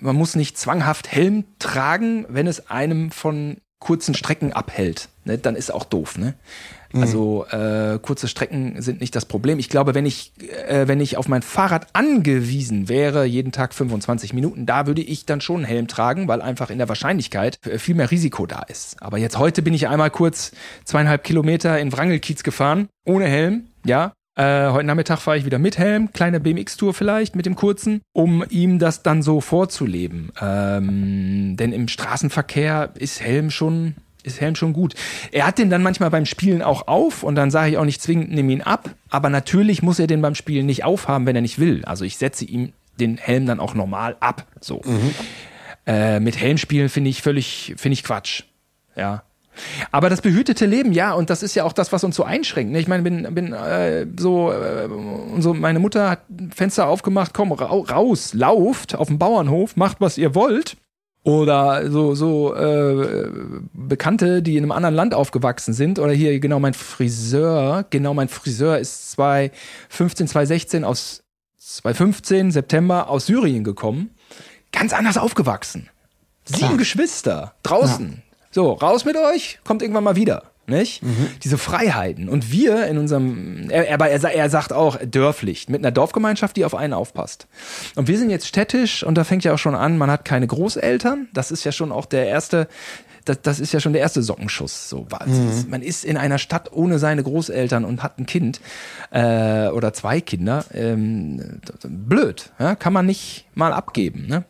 [0.00, 5.08] man muss nicht zwanghaft Helm tragen, wenn es einem von kurzen Strecken abhält.
[5.24, 5.38] Ne?
[5.38, 6.34] Dann ist auch doof, ne?
[6.92, 9.58] Also äh, kurze Strecken sind nicht das Problem.
[9.58, 10.32] Ich glaube, wenn ich,
[10.68, 15.26] äh, wenn ich auf mein Fahrrad angewiesen wäre, jeden Tag 25 Minuten, da würde ich
[15.26, 18.62] dann schon einen Helm tragen, weil einfach in der Wahrscheinlichkeit äh, viel mehr Risiko da
[18.62, 19.00] ist.
[19.02, 20.52] Aber jetzt heute bin ich einmal kurz
[20.84, 24.12] zweieinhalb Kilometer in Wrangelkiez gefahren, ohne Helm, ja.
[24.36, 28.44] Äh, heute Nachmittag fahre ich wieder mit Helm, kleine BMX-Tour vielleicht mit dem kurzen, um
[28.48, 30.32] ihm das dann so vorzuleben.
[30.40, 34.94] Ähm, denn im Straßenverkehr ist Helm schon ist Helm schon gut.
[35.32, 38.02] Er hat den dann manchmal beim Spielen auch auf und dann sage ich auch nicht
[38.02, 38.90] zwingend, nimm ihn ab.
[39.10, 41.84] Aber natürlich muss er den beim Spielen nicht aufhaben, wenn er nicht will.
[41.84, 44.46] Also ich setze ihm den Helm dann auch normal ab.
[44.60, 44.82] So.
[45.86, 48.44] Äh, mit Helm spielen finde ich völlig, finde ich Quatsch.
[48.96, 49.22] Ja.
[49.90, 52.72] Aber das behütete Leben, ja, und das ist ja auch das, was uns so einschränkt.
[52.72, 52.78] Ne?
[52.78, 54.88] Ich meine, bin, bin äh, so, äh,
[55.38, 56.20] so, meine Mutter hat
[56.54, 60.76] Fenster aufgemacht, komm ra raus, lauft auf dem Bauernhof, macht was ihr wollt.
[61.22, 63.28] Oder so, so äh,
[63.74, 65.98] Bekannte, die in einem anderen Land aufgewachsen sind.
[65.98, 67.84] Oder hier genau mein Friseur.
[67.90, 71.22] Genau mein Friseur ist 2015, 2016 aus
[71.58, 74.10] 2015, September aus Syrien gekommen.
[74.72, 75.90] Ganz anders aufgewachsen.
[76.44, 76.76] Sieben Klar.
[76.78, 78.22] Geschwister draußen.
[78.50, 80.49] So, raus mit euch, kommt irgendwann mal wieder.
[80.70, 81.02] Nicht?
[81.42, 82.28] Diese Freiheiten.
[82.28, 86.64] Und wir in unserem, er, aber er, er sagt auch dörflich, mit einer Dorfgemeinschaft, die
[86.64, 87.48] auf einen aufpasst.
[87.96, 90.46] Und wir sind jetzt städtisch und da fängt ja auch schon an, man hat keine
[90.46, 91.28] Großeltern.
[91.32, 92.68] Das ist ja schon auch der erste,
[93.24, 94.88] das, das ist ja schon der erste Sockenschuss.
[94.88, 98.60] So, ist, man ist in einer Stadt ohne seine Großeltern und hat ein Kind
[99.10, 100.64] äh, oder zwei Kinder.
[100.72, 102.76] Ähm, blöd, ja?
[102.76, 104.26] kann man nicht mal abgeben.
[104.28, 104.44] Ne?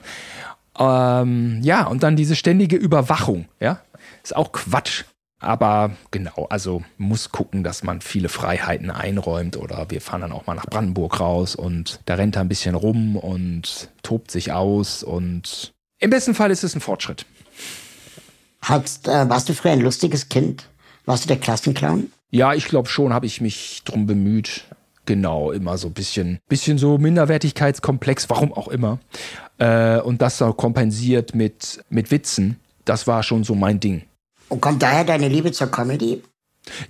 [0.79, 3.81] Ähm, ja, und dann diese ständige Überwachung, ja,
[4.23, 5.05] ist auch Quatsch.
[5.41, 10.47] Aber genau, also muss gucken, dass man viele Freiheiten einräumt oder wir fahren dann auch
[10.47, 15.03] mal nach Brandenburg raus und da rennt er ein bisschen rum und tobt sich aus
[15.03, 17.27] und im besten Fall ist es ein Fortschritt.
[18.63, 20.67] Hast, äh, warst du früher ein lustiges Kind?
[21.05, 22.11] Warst du der Klassenclown?
[22.31, 24.65] Ja, ich glaube schon, habe ich mich drum bemüht.
[25.07, 28.99] Genau, immer so ein bisschen, bisschen so Minderwertigkeitskomplex, warum auch immer.
[29.59, 32.61] Äh, und das auch kompensiert mit, mit Witzen.
[32.85, 34.03] Das war schon so mein Ding.
[34.51, 36.23] Und kommt daher deine Liebe zur Comedy?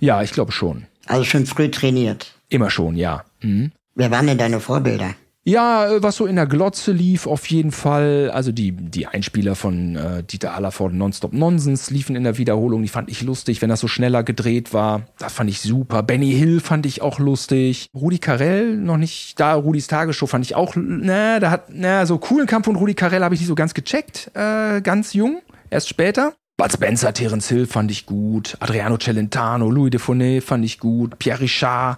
[0.01, 0.87] Ja, ich glaube schon.
[1.05, 2.33] Also schon früh trainiert.
[2.49, 3.23] Immer schon, ja.
[3.41, 3.71] Mhm.
[3.95, 5.15] Wer waren denn deine Vorbilder?
[5.43, 8.29] Ja, äh, was so in der Glotze lief, auf jeden Fall.
[8.31, 12.83] Also die, die Einspieler von äh, Dieter Hallervorden Nonstop Nonsens liefen in der Wiederholung.
[12.83, 15.03] Die fand ich lustig, wenn das so schneller gedreht war.
[15.17, 16.03] Das fand ich super.
[16.03, 17.89] Benny Hill fand ich auch lustig.
[17.95, 19.55] Rudi Carell, noch nicht da.
[19.55, 23.23] Rudis Tagesshow fand ich auch, na, da hat, na, so coolen Kampf von Rudi Carell
[23.23, 24.29] habe ich nicht so ganz gecheckt.
[24.35, 25.41] Äh, ganz jung,
[25.71, 26.33] erst später.
[26.61, 31.17] Bud Spencer, Terence Hill fand ich gut, Adriano Celentano, Louis de Funès fand ich gut,
[31.17, 31.97] Pierre Richard,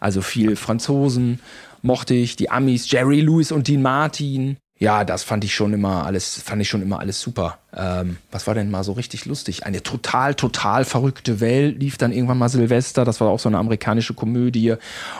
[0.00, 1.40] also viel Franzosen
[1.82, 4.56] mochte ich, die Amis, Jerry Lewis und Dean Martin.
[4.78, 7.58] Ja, das fand ich schon immer alles, fand ich schon immer alles super.
[7.76, 9.66] Ähm, was war denn mal so richtig lustig?
[9.66, 13.04] Eine total, total verrückte Welt lief dann irgendwann mal Silvester.
[13.04, 14.76] Das war auch so eine amerikanische Komödie.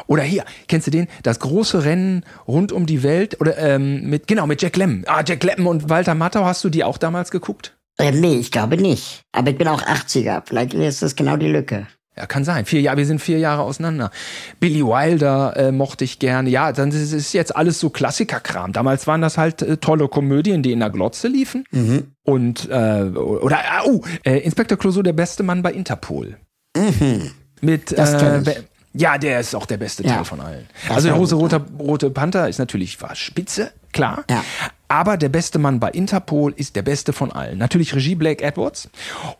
[0.07, 1.09] Oder hier, kennst du den?
[1.24, 5.05] Das große Rennen rund um die Welt oder ähm, mit genau mit Jack Lemmon.
[5.09, 6.47] Ah, Jack Lemmon und Walter Matthau.
[6.47, 7.78] Hast du die auch damals geguckt?
[7.99, 9.22] Äh, nee, ich glaube nicht.
[9.32, 10.42] Aber ich bin auch 80er.
[10.46, 11.86] Vielleicht ist das genau die Lücke.
[12.16, 12.64] Ja, kann sein.
[12.64, 14.11] Vier Jahre, wir sind vier Jahre auseinander.
[14.59, 16.51] Billy Wilder äh, mochte ich gerne.
[16.51, 18.72] Ja, dann ist es jetzt alles so Klassikerkram.
[18.72, 21.64] Damals waren das halt äh, tolle Komödien, die in der Glotze liefen.
[21.70, 22.12] Mhm.
[22.24, 26.36] Und äh, oder ah, oh, äh, Inspektor Clouseau, der beste Mann bei Interpol.
[26.76, 27.30] Mhm.
[27.61, 28.55] Mit Das kenn äh,
[28.94, 30.16] ja, der ist auch der beste Ja.
[30.16, 30.66] Teil von allen.
[30.88, 34.24] Das Also der rote, rote, rote Panther ist natürlich war spitze, klar.
[34.30, 34.45] Ja.
[34.91, 37.59] Aber der beste Mann bei Interpol ist der beste von allen.
[37.59, 38.89] Natürlich Regie Blake Edwards.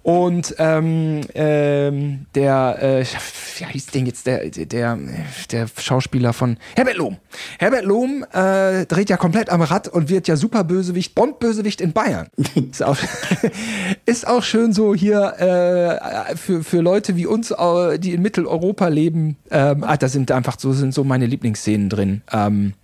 [0.03, 3.05] Und ähm, ähm, der, äh,
[3.57, 4.99] wie hieß denn jetzt der, der,
[5.51, 7.17] der Schauspieler von Herbert Lohm.
[7.59, 11.95] Herbert Lohm äh, dreht ja komplett am Rad und wird ja super Bösewicht, Bond-Bösewicht in
[11.95, 12.29] Bayern.
[12.71, 12.99] ist, auch,
[14.05, 17.55] ist auch schön so hier äh, für, für Leute wie uns,
[17.99, 19.39] die in Mitteleuropa leben.
[19.51, 22.23] Ähm, ah, da sind einfach so, sind so meine Lieblingsszenen drin.
[22.31, 22.75] Ähm,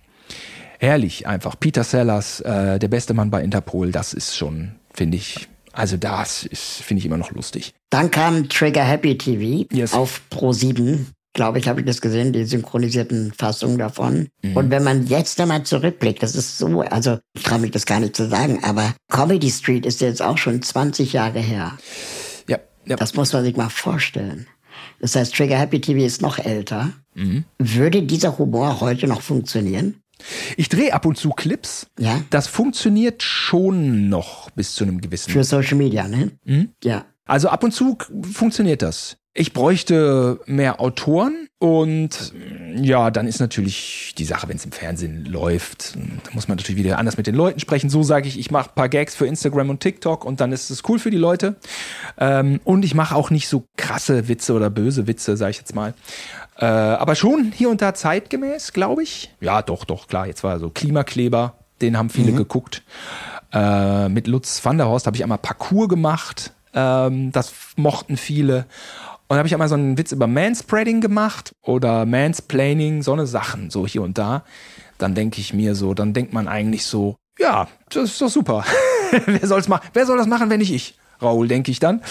[0.85, 1.59] herrlich einfach.
[1.59, 6.43] Peter Sellers, äh, der beste Mann bei Interpol, das ist schon, finde ich, also das
[6.45, 7.73] ist, finde ich immer noch lustig.
[7.89, 9.93] Dann kam Trigger Happy TV Yes.
[9.93, 11.07] auf Pro 7.
[11.33, 14.29] Glaube ich, habe ich das gesehen, die synchronisierten Fassungen davon.
[14.53, 17.99] Und wenn man jetzt einmal zurückblickt, das ist so, also ich traue mich das gar
[17.99, 21.77] nicht zu sagen, aber Comedy Street ist jetzt auch schon 20 Jahre her.
[22.47, 22.95] Ja, ja.
[22.95, 24.47] Das muss man sich mal vorstellen.
[25.01, 26.93] Das heißt, Trigger Happy TV ist noch älter.
[27.57, 29.95] Würde dieser Humor heute noch funktionieren?
[30.57, 31.87] Ich drehe ab und zu Clips.
[31.99, 32.21] Ja.
[32.29, 35.31] Das funktioniert schon noch bis zu einem gewissen.
[35.31, 36.31] Für Social Media, ne?
[36.83, 37.05] Ja.
[37.25, 37.97] Also ab und zu
[38.33, 39.17] funktioniert das.
[39.37, 42.33] Ich bräuchte mehr Autoren und
[42.73, 46.81] ja, dann ist natürlich die Sache, wenn es im Fernsehen läuft, da muss man natürlich
[46.81, 47.89] wieder anders mit den Leuten sprechen.
[47.89, 50.69] So sage ich, ich mache ein paar Gags für Instagram und TikTok und dann ist
[50.69, 51.57] es cool für die Leute.
[52.17, 55.75] Ähm, und ich mache auch nicht so krasse Witze oder böse Witze, sage ich jetzt
[55.75, 55.93] mal.
[56.57, 59.33] Äh, aber schon hier und da zeitgemäß, glaube ich.
[59.41, 60.27] Ja, doch, doch, klar.
[60.27, 62.83] Jetzt war so Klimakleber, den haben viele geguckt.
[63.51, 66.53] Äh, mit Lutz van der Horst habe ich einmal Parcours gemacht.
[66.73, 68.65] Ähm, das mochten viele.
[69.27, 73.69] Und habe ich einmal so einen Witz über Manspreading gemacht oder Mansplaining, so eine Sachen,
[73.71, 74.43] so hier und da.
[74.97, 78.63] Dann denke ich mir so, dann denkt man eigentlich so, ja, das ist doch super.
[79.25, 79.89] wer, soll's machen?
[79.93, 80.97] wer soll das machen, wenn nicht ich?
[81.21, 82.01] Raoul, denke ich dann.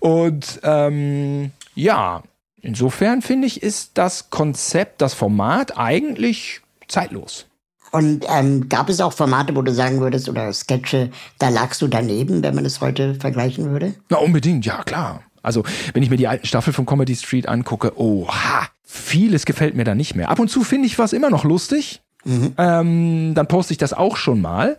[0.00, 2.22] Und ähm, ja,
[2.62, 7.46] insofern finde ich, ist das Konzept, das Format eigentlich zeitlos.
[7.92, 11.88] Und ähm, gab es auch Formate, wo du sagen würdest, oder Sketche, da lagst du
[11.88, 13.94] daneben, wenn man es heute vergleichen würde?
[14.08, 15.22] Na, unbedingt, ja, klar.
[15.42, 19.84] Also, wenn ich mir die alten Staffeln von Comedy Street angucke, oha, vieles gefällt mir
[19.84, 20.28] da nicht mehr.
[20.28, 22.02] Ab und zu finde ich was immer noch lustig.
[22.26, 24.78] Ähm, dann poste ich das auch schon mal.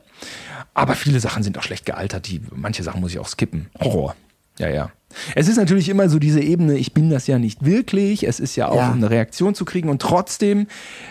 [0.73, 2.27] Aber viele Sachen sind auch schlecht gealtert.
[2.27, 3.69] Die, manche Sachen muss ich auch skippen.
[3.79, 4.15] Horror.
[4.57, 4.91] Ja, ja.
[5.35, 8.27] Es ist natürlich immer so diese Ebene, ich bin das ja nicht wirklich.
[8.27, 8.89] Es ist ja auch, Ja.
[8.89, 9.89] um eine Reaktion zu kriegen.
[9.89, 10.67] Und trotzdem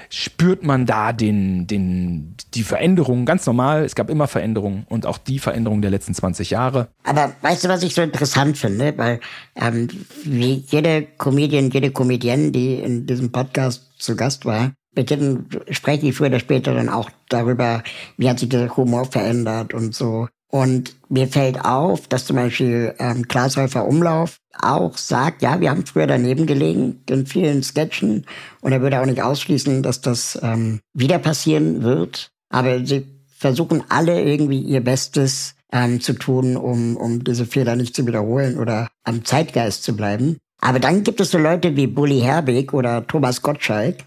[0.09, 3.25] spürt man da den, den, die Veränderung.
[3.25, 3.85] Ganz normal.
[3.85, 4.85] Es gab immer Veränderungen.
[4.89, 6.89] Und auch die Veränderung der letzten 20 Jahre.
[7.05, 8.95] Aber weißt du, was ich so interessant finde?
[8.97, 9.21] Weil
[9.57, 9.89] ähm,
[10.25, 16.09] wie jede Comedian, jede Comedienne, die in diesem Podcast zu Gast war, mit denen spreche
[16.09, 17.83] ich früher oder später dann auch darüber,
[18.17, 20.27] wie hat sich der Humor verändert und so.
[20.51, 25.71] Und mir fällt auf, dass zum Beispiel ähm, Klaas Häufer Umlauf auch sagt, ja, wir
[25.71, 28.27] haben früher daneben gelegen in vielen Sketchen
[28.61, 32.31] und er würde auch nicht ausschließen, dass das ähm, wieder passieren wird.
[32.49, 37.95] Aber sie versuchen alle irgendwie ihr Bestes ähm, zu tun, um, um diese Fehler nicht
[37.95, 40.39] zu wiederholen oder am Zeitgeist zu bleiben.
[40.61, 43.99] Aber dann gibt es so Leute wie Bully Herbig oder Thomas Gottschalk,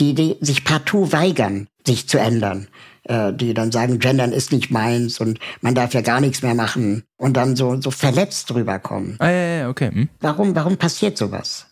[0.00, 2.68] die, die sich partout weigern, sich zu ändern.
[3.06, 6.54] Äh, die dann sagen, Gendern ist nicht meins und man darf ja gar nichts mehr
[6.54, 9.16] machen und dann so, so verletzt drüber kommen.
[9.18, 9.90] Ah, ja, ja, okay.
[9.92, 10.08] Hm.
[10.20, 11.66] Warum, warum passiert sowas?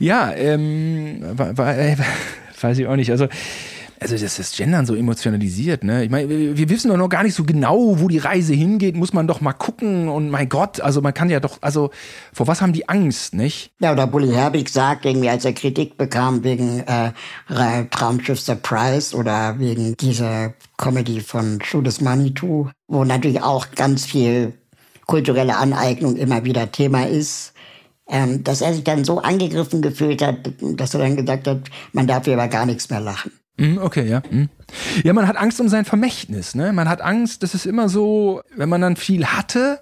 [0.00, 1.96] Ja, ähm, äh,
[2.60, 3.12] weiß ich auch nicht.
[3.12, 3.28] Also
[4.00, 6.04] also das ist Gendern so emotionalisiert, ne?
[6.04, 9.12] Ich meine, wir wissen doch noch gar nicht so genau, wo die Reise hingeht, muss
[9.12, 11.90] man doch mal gucken und mein Gott, also man kann ja doch, also
[12.32, 13.70] vor was haben die Angst, nicht?
[13.80, 17.12] Ja, oder Bully Herbig sagt irgendwie, als er Kritik bekam wegen äh,
[17.90, 24.54] Traumschiff Surprise oder wegen dieser Comedy von Judas Manitou, wo natürlich auch ganz viel
[25.06, 27.52] kulturelle Aneignung immer wieder Thema ist,
[28.08, 32.06] ähm, dass er sich dann so angegriffen gefühlt hat, dass er dann gesagt hat, man
[32.06, 33.32] darf hier aber gar nichts mehr lachen.
[33.56, 34.22] Mhm, okay, ja.
[34.30, 34.48] Mhm.
[35.04, 36.72] Ja, man hat Angst um sein Vermächtnis, ne?
[36.72, 39.80] Man hat Angst, das ist immer so, wenn man dann viel hatte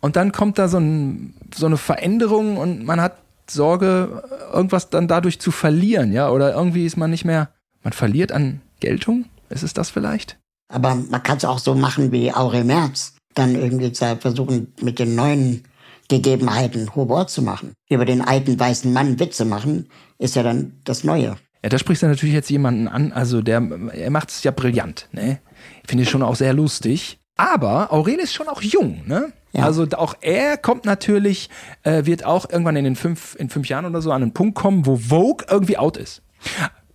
[0.00, 5.06] und dann kommt da so, ein, so eine Veränderung und man hat Sorge, irgendwas dann
[5.06, 6.30] dadurch zu verlieren, ja?
[6.30, 7.50] Oder irgendwie ist man nicht mehr,
[7.82, 9.26] man verliert an Geltung?
[9.48, 10.38] Ist es das vielleicht?
[10.72, 13.14] Aber man kann es auch so machen wie Aurel Merz.
[13.34, 15.64] Dann irgendwie versuchen, mit den neuen
[16.08, 17.72] Gegebenheiten Humor zu machen.
[17.88, 19.88] Über den alten weißen Mann Witze machen,
[20.18, 21.36] ist ja dann das Neue.
[21.64, 25.08] Ja, da sprichst du natürlich jetzt jemanden an, also der, er macht es ja brillant,
[25.12, 25.38] ne?
[25.82, 27.18] Ich finde es schon auch sehr lustig.
[27.36, 29.32] Aber Aurel ist schon auch jung, ne?
[29.52, 29.64] Ja.
[29.64, 31.48] Also auch er kommt natürlich,
[31.82, 34.56] äh, wird auch irgendwann in den fünf, in fünf Jahren oder so an einen Punkt
[34.56, 36.20] kommen, wo Vogue irgendwie out ist.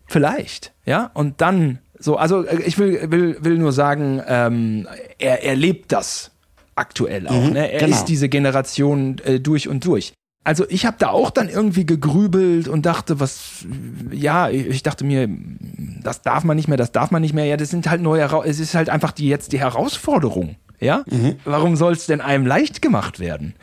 [0.06, 1.10] Vielleicht, ja?
[1.16, 5.92] Und dann so, also äh, ich will, will, will nur sagen, ähm, er, er lebt
[5.92, 6.30] das
[6.76, 7.44] aktuell auch.
[7.44, 7.72] Mhm, ne?
[7.72, 7.96] Er genau.
[7.96, 10.14] ist diese Generation äh, durch und durch
[10.50, 13.68] also ich habe da auch dann irgendwie gegrübelt und dachte, was,
[14.10, 15.30] ja, ich dachte mir,
[16.02, 17.46] das darf man nicht mehr, das darf man nicht mehr.
[17.46, 20.56] Ja, das sind halt neue, es ist halt einfach die jetzt die Herausforderung.
[20.80, 21.36] Ja, mhm.
[21.46, 23.54] warum soll es denn einem leicht gemacht werden?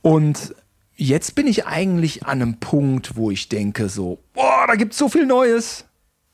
[0.00, 0.54] Und
[0.96, 5.10] jetzt bin ich eigentlich an einem Punkt, wo ich denke so, boah, da gibt's so
[5.10, 5.84] viel Neues.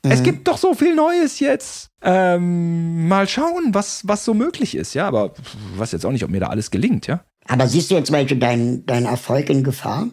[0.05, 0.11] Mhm.
[0.11, 1.89] Es gibt doch so viel Neues jetzt.
[2.01, 5.05] Ähm, mal schauen, was, was so möglich ist, ja.
[5.05, 5.33] Aber
[5.73, 7.25] ich weiß jetzt auch nicht, ob mir da alles gelingt, ja.
[7.47, 10.07] Aber siehst du jetzt welche deinen dein Erfolg in Gefahr?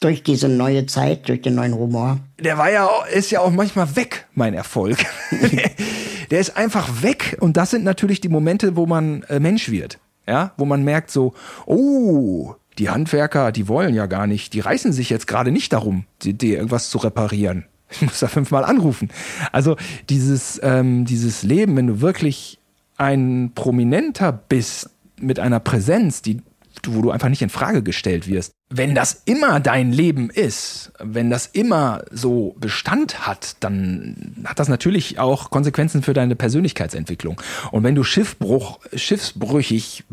[0.00, 2.20] Durch diese neue Zeit, durch den neuen Humor?
[2.38, 4.98] Der war ja, ist ja auch manchmal weg, mein Erfolg.
[6.30, 7.36] der ist einfach weg.
[7.40, 9.98] Und das sind natürlich die Momente, wo man äh, Mensch wird.
[10.26, 11.34] Ja, wo man merkt so,
[11.66, 16.04] oh, die Handwerker, die wollen ja gar nicht, die reißen sich jetzt gerade nicht darum,
[16.22, 17.66] die irgendwas zu reparieren.
[17.92, 19.08] Ich muss da fünfmal anrufen.
[19.50, 19.76] Also
[20.08, 22.60] dieses, ähm, dieses Leben, wenn du wirklich
[22.96, 26.40] ein Prominenter bist mit einer Präsenz, die
[26.88, 28.52] wo du einfach nicht in Frage gestellt wirst.
[28.68, 34.68] Wenn das immer dein Leben ist, wenn das immer so Bestand hat, dann hat das
[34.68, 37.40] natürlich auch Konsequenzen für deine Persönlichkeitsentwicklung.
[37.72, 40.04] Und wenn du Schiffbruch, schiffsbrüchig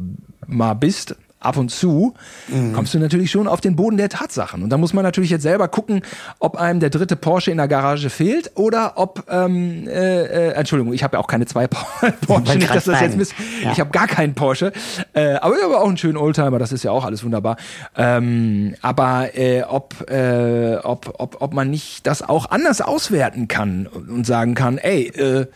[0.47, 1.15] mal bist,
[1.47, 2.13] ab und zu,
[2.47, 2.73] mhm.
[2.73, 4.61] kommst du natürlich schon auf den Boden der Tatsachen.
[4.63, 6.01] Und da muss man natürlich jetzt selber gucken,
[6.39, 10.93] ob einem der dritte Porsche in der Garage fehlt oder ob, ähm, äh, äh, Entschuldigung,
[10.93, 11.67] ich habe ja auch keine zwei
[12.27, 13.33] Porsche, nicht, dass das jetzt miss
[13.63, 13.71] ja.
[13.71, 14.71] Ich habe gar keinen Porsche,
[15.13, 17.57] äh, aber ich habe auch einen schönen Oldtimer, das ist ja auch alles wunderbar.
[17.95, 23.87] Ähm, aber äh, ob, äh, ob, ob, ob man nicht das auch anders auswerten kann
[23.87, 25.47] und sagen kann, ey, äh,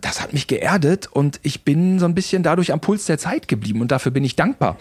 [0.00, 3.48] das hat mich geerdet und ich bin so ein bisschen dadurch am Puls der Zeit
[3.48, 4.76] geblieben und dafür bin ich dankbar.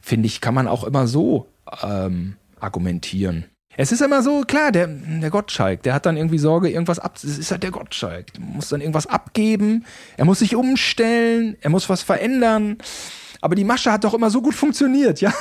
[0.00, 1.46] Finde ich, kann man auch immer so
[1.82, 3.44] ähm, argumentieren.
[3.74, 7.16] Es ist immer so, klar, der, der Gottschalk, der hat dann irgendwie Sorge, irgendwas ab.
[7.16, 8.32] Es ist halt der Gottschalk.
[8.34, 9.86] Der muss dann irgendwas abgeben,
[10.18, 12.76] er muss sich umstellen, er muss was verändern.
[13.40, 15.32] Aber die Masche hat doch immer so gut funktioniert, ja.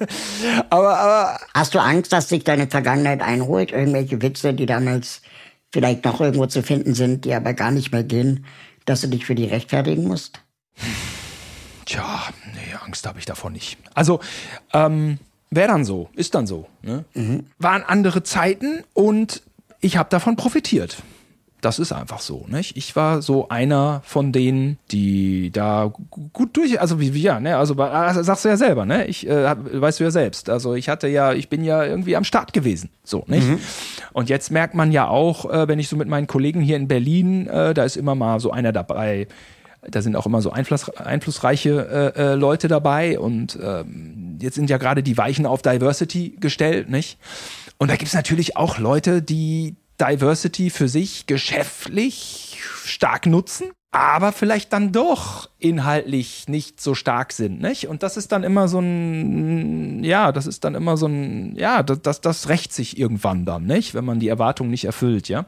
[0.70, 1.40] aber, aber.
[1.54, 3.72] Hast du Angst, dass sich deine Vergangenheit einholt?
[3.72, 5.22] Irgendwelche Witze, die damals
[5.72, 8.44] vielleicht noch irgendwo zu finden sind, die aber gar nicht mehr gehen,
[8.84, 10.40] dass du dich für die rechtfertigen musst?
[11.86, 12.22] Tja,
[12.54, 13.78] nee, Angst habe ich davon nicht.
[13.94, 14.20] Also,
[14.72, 15.18] ähm,
[15.50, 16.66] wäre dann so, ist dann so.
[16.82, 17.04] Ne?
[17.14, 17.46] Mhm.
[17.58, 19.42] Waren andere Zeiten und
[19.80, 21.02] ich habe davon profitiert.
[21.60, 22.46] Das ist einfach so.
[22.48, 22.76] Nicht?
[22.76, 25.92] Ich war so einer von denen, die da
[26.32, 29.06] gut durch, also wie, ja, ne, also, also sagst du ja selber, ne?
[29.06, 30.48] Ich äh, weißt du ja selbst.
[30.48, 33.46] Also ich hatte ja, ich bin ja irgendwie am Start gewesen, so nicht.
[33.46, 33.58] Mhm.
[34.12, 36.88] Und jetzt merkt man ja auch, äh, wenn ich so mit meinen Kollegen hier in
[36.88, 39.28] Berlin, äh, da ist immer mal so einer dabei.
[39.82, 44.68] Da sind auch immer so Einfluss, einflussreiche äh, äh, Leute dabei und ähm, jetzt sind
[44.68, 47.18] ja gerade die Weichen auf Diversity gestellt, nicht?
[47.78, 53.72] Und da gibt es natürlich auch Leute, die Diversity für sich geschäftlich stark nutzen.
[53.92, 57.88] aber vielleicht dann doch inhaltlich nicht so stark sind, nicht?
[57.88, 61.82] Und das ist dann immer so ein, ja, das ist dann immer so ein, ja,
[61.82, 63.94] das, das, das rächt sich irgendwann dann, nicht?
[63.94, 65.46] Wenn man die Erwartungen nicht erfüllt, ja.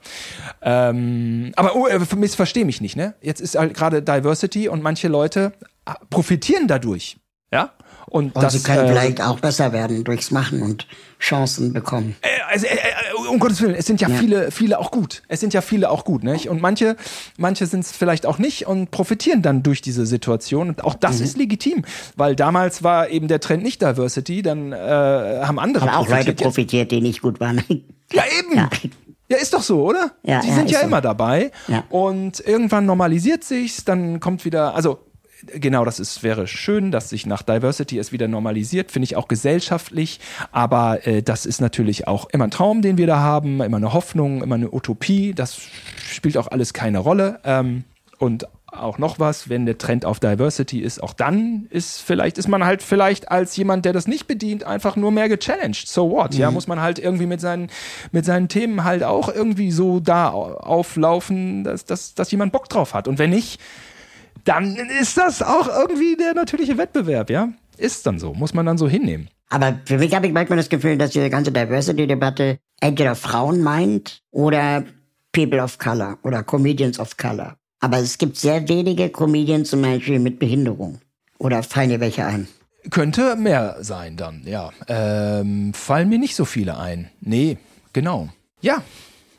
[0.60, 3.14] Ähm, aber oh, äh, missversteh mich nicht, ne?
[3.20, 5.52] Jetzt ist halt gerade Diversity und manche Leute
[5.86, 7.18] äh, profitieren dadurch,
[7.52, 7.70] ja?
[8.06, 10.86] Und, und das, sie können äh, vielleicht auch besser werden durchs Machen und
[11.18, 12.16] Chancen bekommen.
[12.20, 15.22] Äh, also, äh, äh, um Gottes Willen, es sind ja, ja, viele, viele auch gut.
[15.28, 16.48] Es sind ja viele auch gut, nicht?
[16.48, 16.96] Und manche,
[17.38, 20.68] manche sind es vielleicht auch nicht und profitieren dann durch diese Situation.
[20.68, 21.24] Und auch das mhm.
[21.24, 21.84] ist legitim,
[22.16, 26.32] weil damals war eben der Trend nicht Diversity, dann äh, haben andere Aber auch Leute
[26.34, 27.62] profitiert, die nicht gut waren.
[28.12, 28.56] Ja, eben.
[28.56, 28.68] Ja.
[29.28, 30.10] Ja, ist doch so, oder?
[30.24, 30.86] Ja, die ja, sind ja so.
[30.86, 31.52] immer dabei.
[31.66, 31.84] Ja.
[31.88, 34.98] Und irgendwann normalisiert sich's, dann kommt wieder, also
[35.46, 39.28] genau, das ist, wäre schön, dass sich nach Diversity es wieder normalisiert, finde ich auch
[39.28, 40.20] gesellschaftlich,
[40.50, 43.92] aber äh, das ist natürlich auch immer ein Traum, den wir da haben, immer eine
[43.92, 45.60] Hoffnung, immer eine Utopie, das
[45.96, 47.40] spielt auch alles keine Rolle.
[47.44, 47.84] Ähm,
[48.18, 52.48] und auch noch was, wenn der Trend auf Diversity ist, auch dann ist vielleicht, ist
[52.48, 55.88] man halt vielleicht als jemand, der das nicht bedient, einfach nur mehr gechallenged.
[55.88, 56.32] So what?
[56.32, 56.40] Mhm.
[56.40, 57.68] Ja, muss man halt irgendwie mit seinen,
[58.12, 62.94] mit seinen Themen halt auch irgendwie so da auflaufen, dass, dass, dass jemand Bock drauf
[62.94, 63.08] hat.
[63.08, 63.60] Und wenn nicht,
[64.44, 67.48] dann ist das auch irgendwie der natürliche Wettbewerb, ja?
[67.78, 69.28] Ist dann so, muss man dann so hinnehmen.
[69.48, 74.22] Aber für mich habe ich manchmal das Gefühl, dass diese ganze Diversity-Debatte entweder Frauen meint
[74.30, 74.84] oder
[75.32, 77.56] People of Color oder Comedians of Color.
[77.80, 81.00] Aber es gibt sehr wenige Comedians zum Beispiel mit Behinderung.
[81.38, 82.46] Oder fallen dir welche ein?
[82.90, 84.70] Könnte mehr sein dann, ja.
[84.88, 87.10] Ähm, fallen mir nicht so viele ein.
[87.20, 87.58] Nee,
[87.92, 88.28] genau.
[88.60, 88.82] Ja,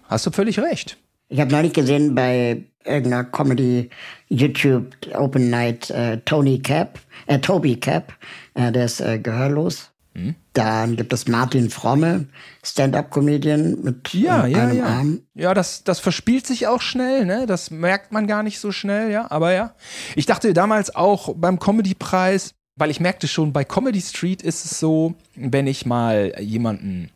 [0.03, 0.97] hast du völlig recht.
[1.29, 3.89] Ich habe neulich gesehen bei irgendeiner Comedy
[4.29, 8.13] YouTube Open Night äh, Tony Cap, äh, Toby Cap,
[8.53, 9.89] äh, der ist äh, gehörlos.
[10.15, 10.35] Hm?
[10.53, 12.27] Dann gibt es Martin Fromme,
[12.63, 14.85] Stand-up-Comedian mit ja, ja, einem ja.
[14.85, 15.21] Arm.
[15.33, 17.47] Ja, das, das verspielt sich auch schnell, ne?
[17.47, 19.29] Das merkt man gar nicht so schnell, ja.
[19.31, 19.73] Aber ja.
[20.15, 24.79] Ich dachte damals auch beim Comedy-Preis, weil ich merkte schon, bei Comedy Street ist es
[24.79, 27.09] so, wenn ich mal jemanden,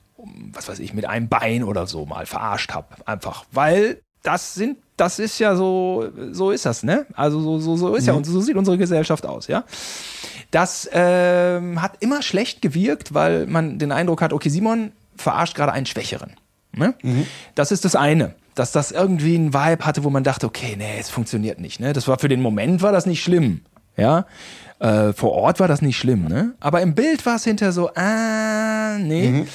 [0.54, 4.78] was weiß ich, mit einem Bein oder so mal verarscht habe, einfach, weil das sind,
[4.98, 7.06] das ist ja so, so ist das, ne?
[7.14, 8.08] Also so, so, so ist mhm.
[8.08, 9.64] ja und so sieht unsere Gesellschaft aus, ja.
[10.52, 15.74] Das ähm, hat immer schlecht gewirkt, weil man den Eindruck hat, okay, Simon verarscht gerade
[15.74, 16.32] einen Schwächeren.
[16.72, 16.94] Ne?
[17.02, 17.26] Mhm.
[17.56, 20.98] Das ist das eine, dass das irgendwie einen Vibe hatte, wo man dachte, okay, nee,
[21.00, 21.80] es funktioniert nicht.
[21.80, 21.94] Ne?
[21.94, 23.62] Das war für den Moment war das nicht schlimm,
[23.98, 24.26] ja.
[24.80, 26.54] Äh, vor Ort war das nicht schlimm, ne?
[26.60, 29.30] Aber im Bild war es hinter so, ah, nee.
[29.30, 29.48] Mhm.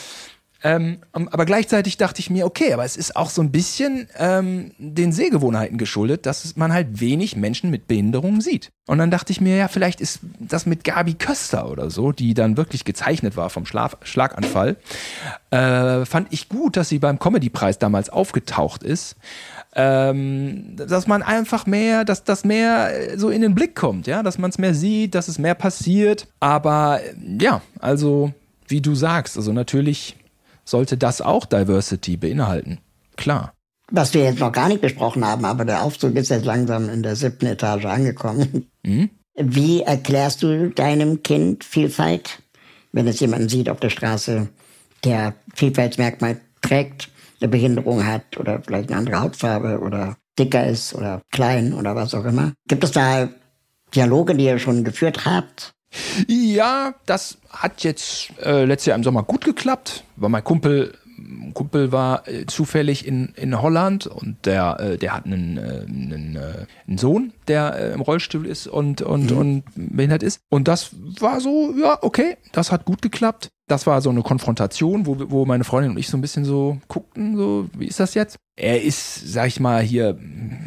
[0.64, 4.72] Ähm, aber gleichzeitig dachte ich mir, okay, aber es ist auch so ein bisschen ähm,
[4.78, 8.70] den Sehgewohnheiten geschuldet, dass man halt wenig Menschen mit Behinderungen sieht.
[8.86, 12.34] Und dann dachte ich mir, ja, vielleicht ist das mit Gabi Köster oder so, die
[12.34, 14.76] dann wirklich gezeichnet war vom Schlaf Schlaganfall,
[15.50, 19.16] äh, fand ich gut, dass sie beim Comedy-Preis damals aufgetaucht ist.
[19.74, 24.36] Ähm, dass man einfach mehr, dass das mehr so in den Blick kommt, ja, dass
[24.36, 26.28] man es mehr sieht, dass es mehr passiert.
[26.40, 27.00] Aber
[27.40, 28.32] ja, also
[28.68, 30.16] wie du sagst, also natürlich
[30.64, 32.78] sollte das auch Diversity beinhalten.
[33.16, 33.54] Klar.
[33.90, 37.02] Was wir jetzt noch gar nicht besprochen haben, aber der Aufzug ist jetzt langsam in
[37.02, 38.70] der siebten Etage angekommen.
[38.82, 39.10] Mhm.
[39.34, 42.42] Wie erklärst du deinem Kind Vielfalt,
[42.92, 44.48] wenn es jemanden sieht auf der Straße,
[45.04, 47.08] der Vielfaltsmerkmal trägt,
[47.40, 52.14] eine Behinderung hat oder vielleicht eine andere Hautfarbe oder dicker ist oder klein oder was
[52.14, 52.52] auch immer?
[52.68, 53.28] Gibt es da
[53.94, 55.74] Dialoge, die ihr schon geführt habt?
[56.26, 60.92] Ja, das hat jetzt äh, letztes Jahr im Sommer gut geklappt, weil mein Kumpel
[61.54, 66.36] Kumpel war äh, zufällig in, in Holland und der, äh, der hat einen, äh, einen,
[66.36, 69.38] äh, einen Sohn, der äh, im Rollstuhl ist und, und, mhm.
[69.38, 70.40] und behindert ist.
[70.48, 70.90] Und das
[71.20, 73.50] war so, ja, okay, das hat gut geklappt.
[73.68, 76.78] Das war so eine Konfrontation, wo, wo meine Freundin und ich so ein bisschen so
[76.88, 78.36] guckten, so, wie ist das jetzt?
[78.56, 80.18] Er ist, sag ich mal, hier,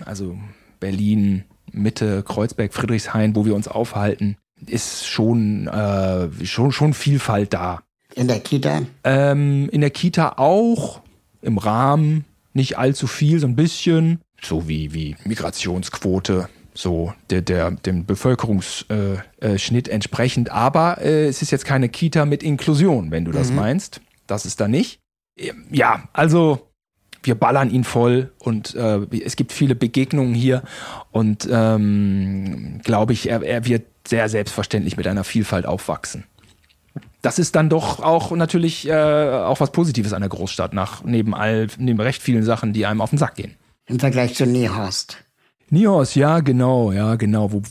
[0.06, 0.38] also
[0.80, 7.82] Berlin, Mitte, Kreuzberg, Friedrichshain, wo wir uns aufhalten ist schon, äh, schon, schon Vielfalt da.
[8.16, 8.84] In der Kita?
[9.04, 11.02] Ähm, in der Kita auch,
[11.42, 14.22] im Rahmen, nicht allzu viel, so ein bisschen.
[14.42, 20.52] So wie, wie Migrationsquote, so der, der, dem Bevölkerungsschnitt entsprechend.
[20.52, 23.58] Aber äh, es ist jetzt keine Kita mit Inklusion, wenn du das mhm.
[23.58, 24.02] meinst.
[24.28, 25.00] Das ist da nicht.
[25.70, 26.70] Ja, also
[27.24, 30.64] wir ballern ihn voll und äh, es gibt viele Begegnungen hier
[31.12, 36.26] und ähm, glaube ich, er, er wird sehr selbstverständlich mit einer Vielfalt aufwachsen.
[37.22, 41.34] Das ist dann doch auch natürlich äh, auch was Positives an der Großstadt, nach neben
[41.34, 43.56] all, neben recht vielen Sachen, die einem auf den Sack gehen.
[43.88, 45.18] Im Vergleich zu Niehorst.
[45.70, 47.52] Niehorst, ja, genau, ja, genau.
[47.52, 47.62] Wo,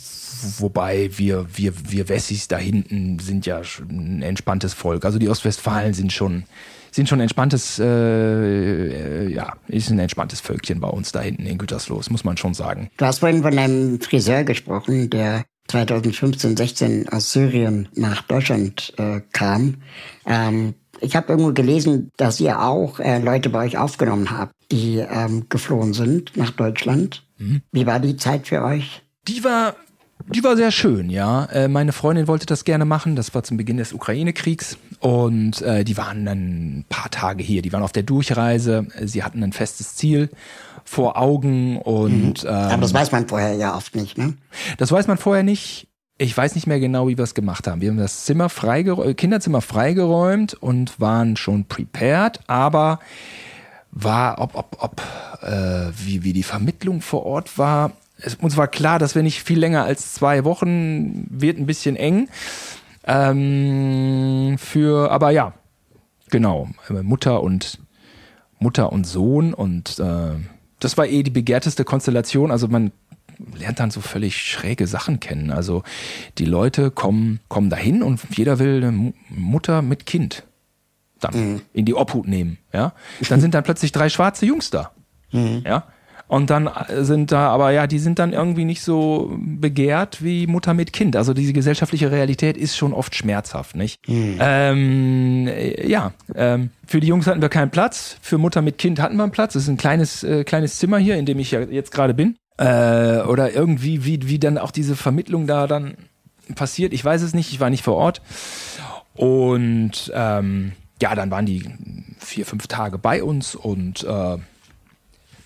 [0.59, 5.05] wobei wir, wir, wir Wessis da hinten sind ja ein entspanntes Volk.
[5.05, 6.45] Also die Ostwestfalen sind schon,
[6.91, 11.59] sind schon entspanntes, äh, äh, ja, ist ein entspanntes Völkchen bei uns da hinten in
[11.59, 12.91] Gütersloh, das muss man schon sagen.
[12.97, 19.21] Du hast vorhin von einem Friseur gesprochen, der 2015, 16 aus Syrien nach Deutschland äh,
[19.33, 19.77] kam.
[20.27, 24.99] Ähm, ich habe irgendwo gelesen, dass ihr auch äh, Leute bei euch aufgenommen habt, die
[24.99, 27.25] ähm, geflohen sind nach Deutschland.
[27.39, 27.63] Mhm.
[27.73, 29.03] Wie war die Zeit für euch?
[29.27, 29.75] Die war
[30.27, 31.45] die war sehr schön, ja.
[31.47, 33.15] Äh, meine Freundin wollte das gerne machen.
[33.15, 34.79] Das war zum Beginn des Ukraine-Kriegs.
[35.01, 37.61] Und äh, die waren dann ein paar Tage hier.
[37.63, 38.87] Die waren auf der Durchreise.
[39.03, 40.31] Sie hatten ein festes Ziel
[40.85, 41.79] vor Augen.
[41.79, 42.49] Und, mhm.
[42.49, 44.35] ähm, Aber das weiß man vorher ja oft nicht, ne?
[44.79, 45.89] Das weiß man vorher nicht.
[46.17, 47.81] Ich weiß nicht mehr genau, wie wir es gemacht haben.
[47.81, 53.01] Wir haben das Zimmer freigeräumt, Kinderzimmer freigeräumt und waren schon prepared, aber
[53.91, 55.03] war, ob, ob, ob,
[55.43, 59.43] äh, wie, wie die Vermittlung vor Ort war, es, uns war klar, dass wir nicht
[59.43, 62.29] viel länger als zwei Wochen wird ein bisschen eng.
[63.07, 65.53] Ähm, für, aber ja,
[66.31, 66.69] genau,
[67.03, 67.79] Mutter und
[68.59, 70.33] Mutter und Sohn und äh,
[70.81, 72.51] das war eh die begehrteste Konstellation.
[72.51, 72.93] Also man
[73.59, 75.51] lernt dann so völlig schräge Sachen kennen.
[75.51, 75.83] Also
[76.39, 80.45] die Leute kommen, kommen dahin und jeder will eine Mutter mit Kind
[81.21, 81.61] dann mhm.
[81.73, 82.59] in die Obhut nehmen.
[82.73, 82.93] Ja,
[83.29, 84.93] dann sind dann plötzlich drei schwarze Jungs da.
[85.33, 85.63] Mhm.
[85.65, 85.87] Ja,
[86.27, 86.71] und dann
[87.01, 91.17] sind da, aber ja, die sind dann irgendwie nicht so begehrt wie Mutter mit Kind.
[91.17, 94.09] Also diese gesellschaftliche Realität ist schon oft schmerzhaft, nicht?
[94.09, 94.39] Mhm.
[94.41, 95.51] Ähm,
[95.87, 98.17] ja, ähm, für die Jungs hatten wir keinen Platz.
[98.23, 99.55] Für Mutter mit Kind hatten wir einen Platz.
[99.55, 102.37] Es ist ein kleines, äh, kleines Zimmer hier, in dem ich ja jetzt gerade bin.
[102.57, 105.95] Äh, oder irgendwie, wie, wie dann auch diese Vermittlung da dann
[106.55, 106.93] passiert.
[106.93, 108.23] Ich weiß es nicht, ich war nicht vor Ort.
[109.15, 110.73] Und ähm,
[111.03, 111.69] ja, dann waren die
[112.19, 114.39] vier, fünf Tage bei uns und äh,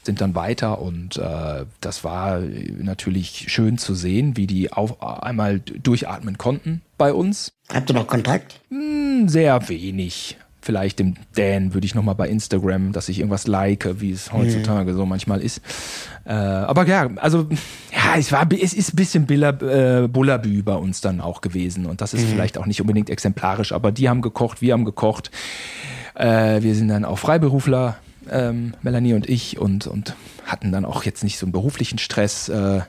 [0.08, 2.40] sind dann weiter und äh, das war
[2.78, 7.52] natürlich schön zu sehen, wie die auf einmal durchatmen konnten bei uns.
[7.70, 8.62] Habt ihr noch Kontakt?
[8.70, 10.38] Hm, sehr wenig.
[10.62, 14.92] Vielleicht dem Dan würde ich nochmal bei Instagram, dass ich irgendwas like, wie es heutzutage
[14.92, 14.96] mhm.
[14.96, 15.60] so manchmal ist.
[16.24, 17.46] Äh, aber ja, also
[17.92, 21.84] ja, es war, es ist ein bisschen Billa, äh, Bullabü bei uns dann auch gewesen
[21.84, 22.28] und das ist mhm.
[22.30, 25.30] vielleicht auch nicht unbedingt exemplarisch, aber die haben gekocht, wir haben gekocht.
[26.14, 27.98] Äh, wir sind dann auch Freiberufler
[28.30, 30.14] ähm, Melanie und ich, und, und
[30.44, 32.48] hatten dann auch jetzt nicht so einen beruflichen Stress.
[32.48, 32.80] Äh,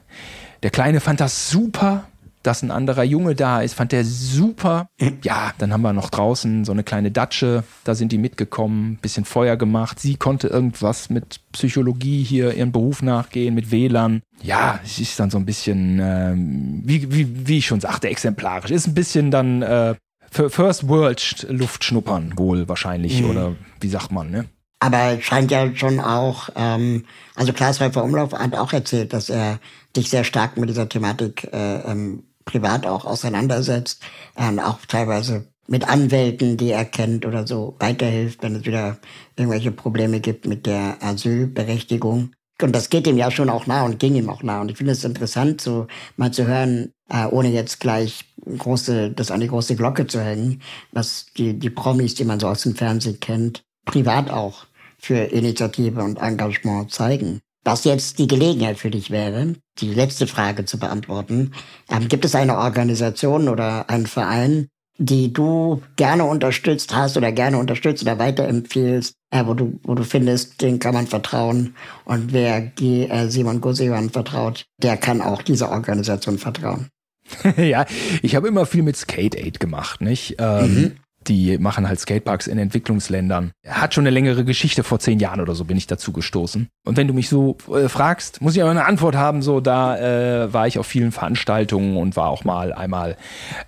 [0.63, 2.05] der Kleine fand das super,
[2.43, 4.87] dass ein anderer Junge da ist, fand der super.
[5.23, 9.25] Ja, dann haben wir noch draußen so eine kleine Datsche, da sind die mitgekommen, bisschen
[9.25, 9.99] Feuer gemacht.
[9.99, 14.21] Sie konnte irgendwas mit Psychologie hier ihren Beruf nachgehen, mit WLAN.
[14.41, 18.71] Ja, es ist dann so ein bisschen, ähm, wie, wie, wie ich schon sagte, exemplarisch.
[18.71, 19.95] Ist ein bisschen dann äh,
[20.31, 23.29] First World Luft schnuppern wohl wahrscheinlich, mhm.
[23.29, 24.45] oder wie sagt man, ne?
[24.79, 27.05] Aber scheint ja schon auch, ähm,
[27.35, 29.59] also Klaas Häufer Umlauf hat auch erzählt, dass er
[29.95, 34.01] dich sehr stark mit dieser Thematik äh, ähm, privat auch auseinandersetzt,
[34.37, 38.97] ähm, auch teilweise mit Anwälten, die er kennt oder so, weiterhilft, wenn es wieder
[39.35, 42.31] irgendwelche Probleme gibt mit der Asylberechtigung.
[42.61, 44.61] Und das geht ihm ja schon auch nah und ging ihm auch nah.
[44.61, 49.31] Und ich finde es interessant, so mal zu hören, äh, ohne jetzt gleich große, das
[49.31, 50.61] an die große Glocke zu hängen,
[50.91, 54.65] was die, die Promis, die man so aus dem Fernsehen kennt, privat auch
[54.99, 57.39] für Initiative und Engagement zeigen.
[57.63, 61.51] Was jetzt die Gelegenheit für dich wäre, die letzte Frage zu beantworten.
[61.89, 67.57] Ähm, gibt es eine Organisation oder einen Verein, die du gerne unterstützt hast oder gerne
[67.57, 71.75] unterstützt oder weiterempfiehlst, äh, wo du, wo du findest, den kann man vertrauen
[72.05, 76.89] und wer G, äh, Simon Gosewan vertraut, der kann auch dieser Organisation vertrauen.
[77.57, 77.85] ja,
[78.21, 80.35] ich habe immer viel mit Skate Aid gemacht, nicht?
[80.39, 80.91] Ähm, mhm
[81.27, 83.51] die machen halt Skateparks in Entwicklungsländern.
[83.67, 86.69] Hat schon eine längere Geschichte, vor zehn Jahren oder so bin ich dazu gestoßen.
[86.85, 89.97] Und wenn du mich so äh, fragst, muss ich aber eine Antwort haben, so da
[89.97, 93.17] äh, war ich auf vielen Veranstaltungen und war auch mal einmal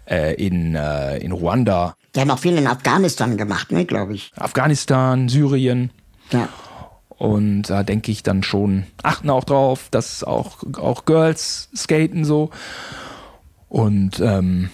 [0.10, 1.96] äh, in, äh, in Ruanda.
[2.16, 4.32] Die haben auch viel in Afghanistan gemacht, ne, glaube ich.
[4.36, 5.92] Afghanistan, Syrien.
[6.32, 6.50] Ja.
[7.10, 12.50] Und da denke ich dann schon, achten auch drauf, dass auch, auch Girls skaten so.
[13.70, 14.72] Und ähm,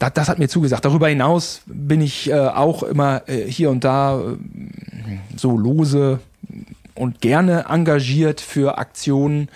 [0.00, 0.84] das, das hat mir zugesagt.
[0.84, 4.36] Darüber hinaus bin ich äh, auch immer äh, hier und da äh,
[5.36, 6.18] so lose
[6.94, 9.48] und gerne engagiert für Aktionen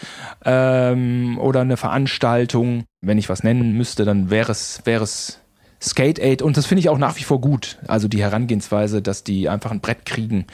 [0.45, 2.85] ähm, oder eine Veranstaltung.
[3.01, 5.41] Wenn ich was nennen müsste, dann wäre es, wäre es
[5.83, 7.79] Skate Aid und das finde ich auch nach wie vor gut.
[7.87, 10.47] Also die Herangehensweise, dass die einfach ein Brett kriegen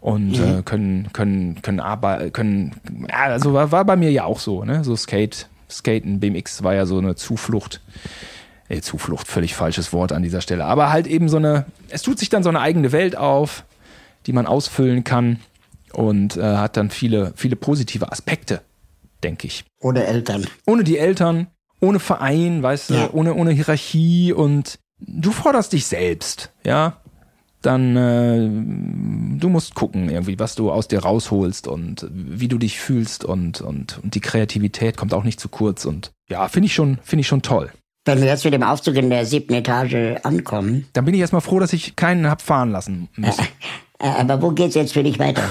[0.00, 0.58] und mhm.
[0.58, 2.72] äh, können können können arbeiten können.
[3.10, 4.64] Also war, war bei mir ja auch so.
[4.64, 7.80] Ne, so Skate Skaten BMX war ja so eine Zuflucht
[8.68, 10.64] ey, Zuflucht, völlig falsches Wort an dieser Stelle.
[10.64, 13.64] Aber halt eben so eine, es tut sich dann so eine eigene Welt auf,
[14.26, 15.38] die man ausfüllen kann
[15.92, 18.62] und äh, hat dann viele, viele positive Aspekte,
[19.22, 19.64] denke ich.
[19.80, 20.46] Ohne Eltern.
[20.66, 21.48] Ohne die Eltern,
[21.80, 23.06] ohne Verein, weißt ja.
[23.06, 27.00] du, ohne, ohne Hierarchie und du forderst dich selbst, ja.
[27.62, 32.80] dann äh, du musst gucken irgendwie, was du aus dir rausholst und wie du dich
[32.80, 36.74] fühlst und und und die Kreativität kommt auch nicht zu kurz und ja, finde ich
[36.74, 37.70] schon finde ich schon toll.
[38.04, 40.86] Wenn wir jetzt mit dem Aufzug in der siebten Etage ankommen.
[40.92, 43.46] Dann bin ich erstmal froh, dass ich keinen hab fahren lassen müssen.
[43.98, 45.44] Aber wo geht's jetzt für dich weiter?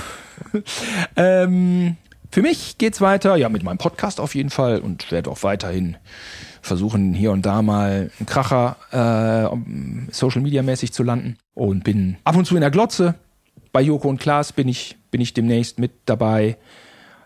[1.15, 1.97] ähm,
[2.31, 5.97] für mich geht's weiter, ja, mit meinem Podcast auf jeden Fall und werde auch weiterhin
[6.61, 11.37] versuchen, hier und da mal einen Kracher äh, Social Media mäßig zu landen.
[11.53, 13.15] Und bin ab und zu in der Glotze.
[13.71, 16.57] Bei Joko und Klaas bin ich, bin ich demnächst mit dabei.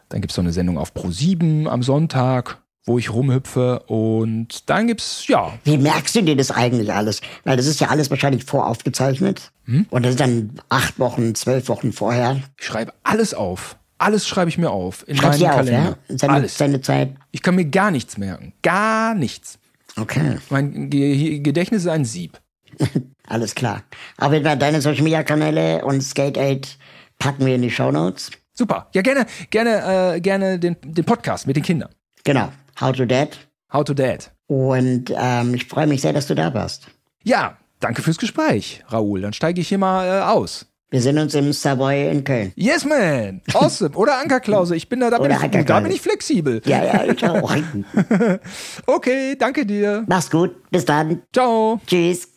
[0.10, 3.82] Dann gibt's noch eine Sendung auf Pro7 am Sonntag, wo ich rumhüpfe.
[3.82, 5.54] Und dann gibt's, ja.
[5.64, 7.22] Wie merkst du dir das eigentlich alles?
[7.44, 9.52] Weil das ist ja alles wahrscheinlich voraufgezeichnet.
[9.66, 9.86] Hm?
[9.92, 12.42] Und das ist dann acht Wochen, zwölf Wochen vorher.
[12.58, 13.78] Ich schreibe alles auf.
[14.00, 15.08] Alles schreibe ich mir auf.
[15.08, 15.98] In Schreibst meinen dir auf, Kalender.
[16.08, 16.18] ja?
[16.18, 16.58] Seine, Alles.
[16.58, 17.16] seine Zeit.
[17.32, 18.54] Ich kann mir gar nichts merken.
[18.62, 19.60] Gar nichts.
[20.00, 22.40] Okay, Mein Ge Gedächtnis ist ein Sieb.
[23.28, 23.82] alles klar.
[24.18, 26.78] Auf jeden Fall deine Social Media Kanäle und Skate 8
[27.18, 28.30] packen wir in die Show Notes.
[28.54, 28.88] Super.
[28.94, 31.90] Ja, gerne, gerne, äh, gerne den, den Podcast mit den Kindern.
[32.24, 32.50] Genau.
[32.80, 33.38] How to Dad.
[33.74, 34.32] How to Dad.
[34.48, 36.88] Und ähm, ich freue mich sehr, dass du da warst.
[37.24, 39.22] Ja, danke fürs Gespräch, Raoul.
[39.22, 40.68] Dann steige ich hier mal äh, aus.
[40.90, 42.54] Wir sehen uns im Savoy in Köln.
[42.56, 43.42] Yes, man.
[43.54, 43.94] Awesome.
[43.98, 44.74] Oder Ankerklause.
[44.76, 46.62] Ich bin da, da, bin ich, da bin ich flexibel.
[46.66, 47.54] Ja, ja, ich auch.
[48.86, 50.06] Okay, danke dir.
[50.08, 50.56] Mach's gut.
[50.72, 51.24] Bis dann.
[51.34, 51.82] Ciao.
[51.86, 52.30] Tschüss.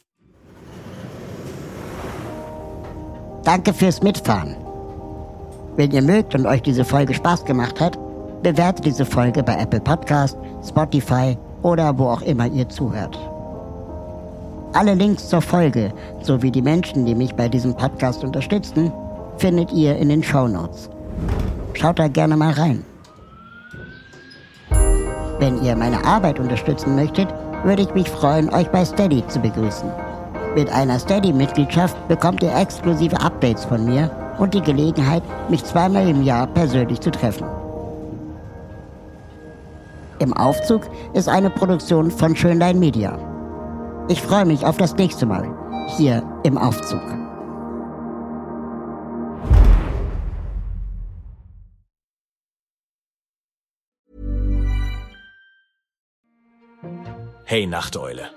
[3.44, 4.56] Danke fürs Mitfahren.
[5.76, 7.96] Wenn ihr mögt und euch diese Folge Spaß gemacht hat,
[8.42, 10.36] bewertet diese Folge bei Apple Podcast,
[10.66, 13.18] Spotify oder wo auch immer ihr zuhört.
[14.72, 18.92] Alle Links zur Folge sowie die Menschen, die mich bei diesem Podcast unterstützen,
[19.36, 20.88] findet ihr in den Show Notes.
[21.74, 22.84] Schaut da gerne mal rein.
[25.40, 27.28] Wenn ihr meine Arbeit unterstützen möchtet,
[27.64, 29.90] würde ich mich freuen, euch bei Steady zu begrüßen.
[30.54, 36.22] Mit einer Steady-Mitgliedschaft bekommt ihr exklusive Updates von mir und die Gelegenheit, mich zweimal im
[36.22, 37.59] Jahr persönlich zu treffen.
[40.20, 40.82] Im Aufzug
[41.14, 43.18] ist eine Produktion von Schönlein Media.
[44.10, 45.48] Ich freue mich auf das nächste Mal
[45.96, 47.00] hier im Aufzug.
[57.46, 58.28] Hey Nachteule.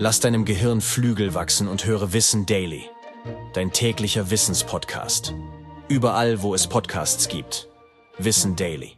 [0.00, 2.82] Lass deinem Gehirn Flügel wachsen und höre Wissen Daily.
[3.54, 5.34] Dein täglicher Wissenspodcast.
[5.88, 7.68] Überall, wo es Podcasts gibt.
[8.18, 8.96] Wissen Daily.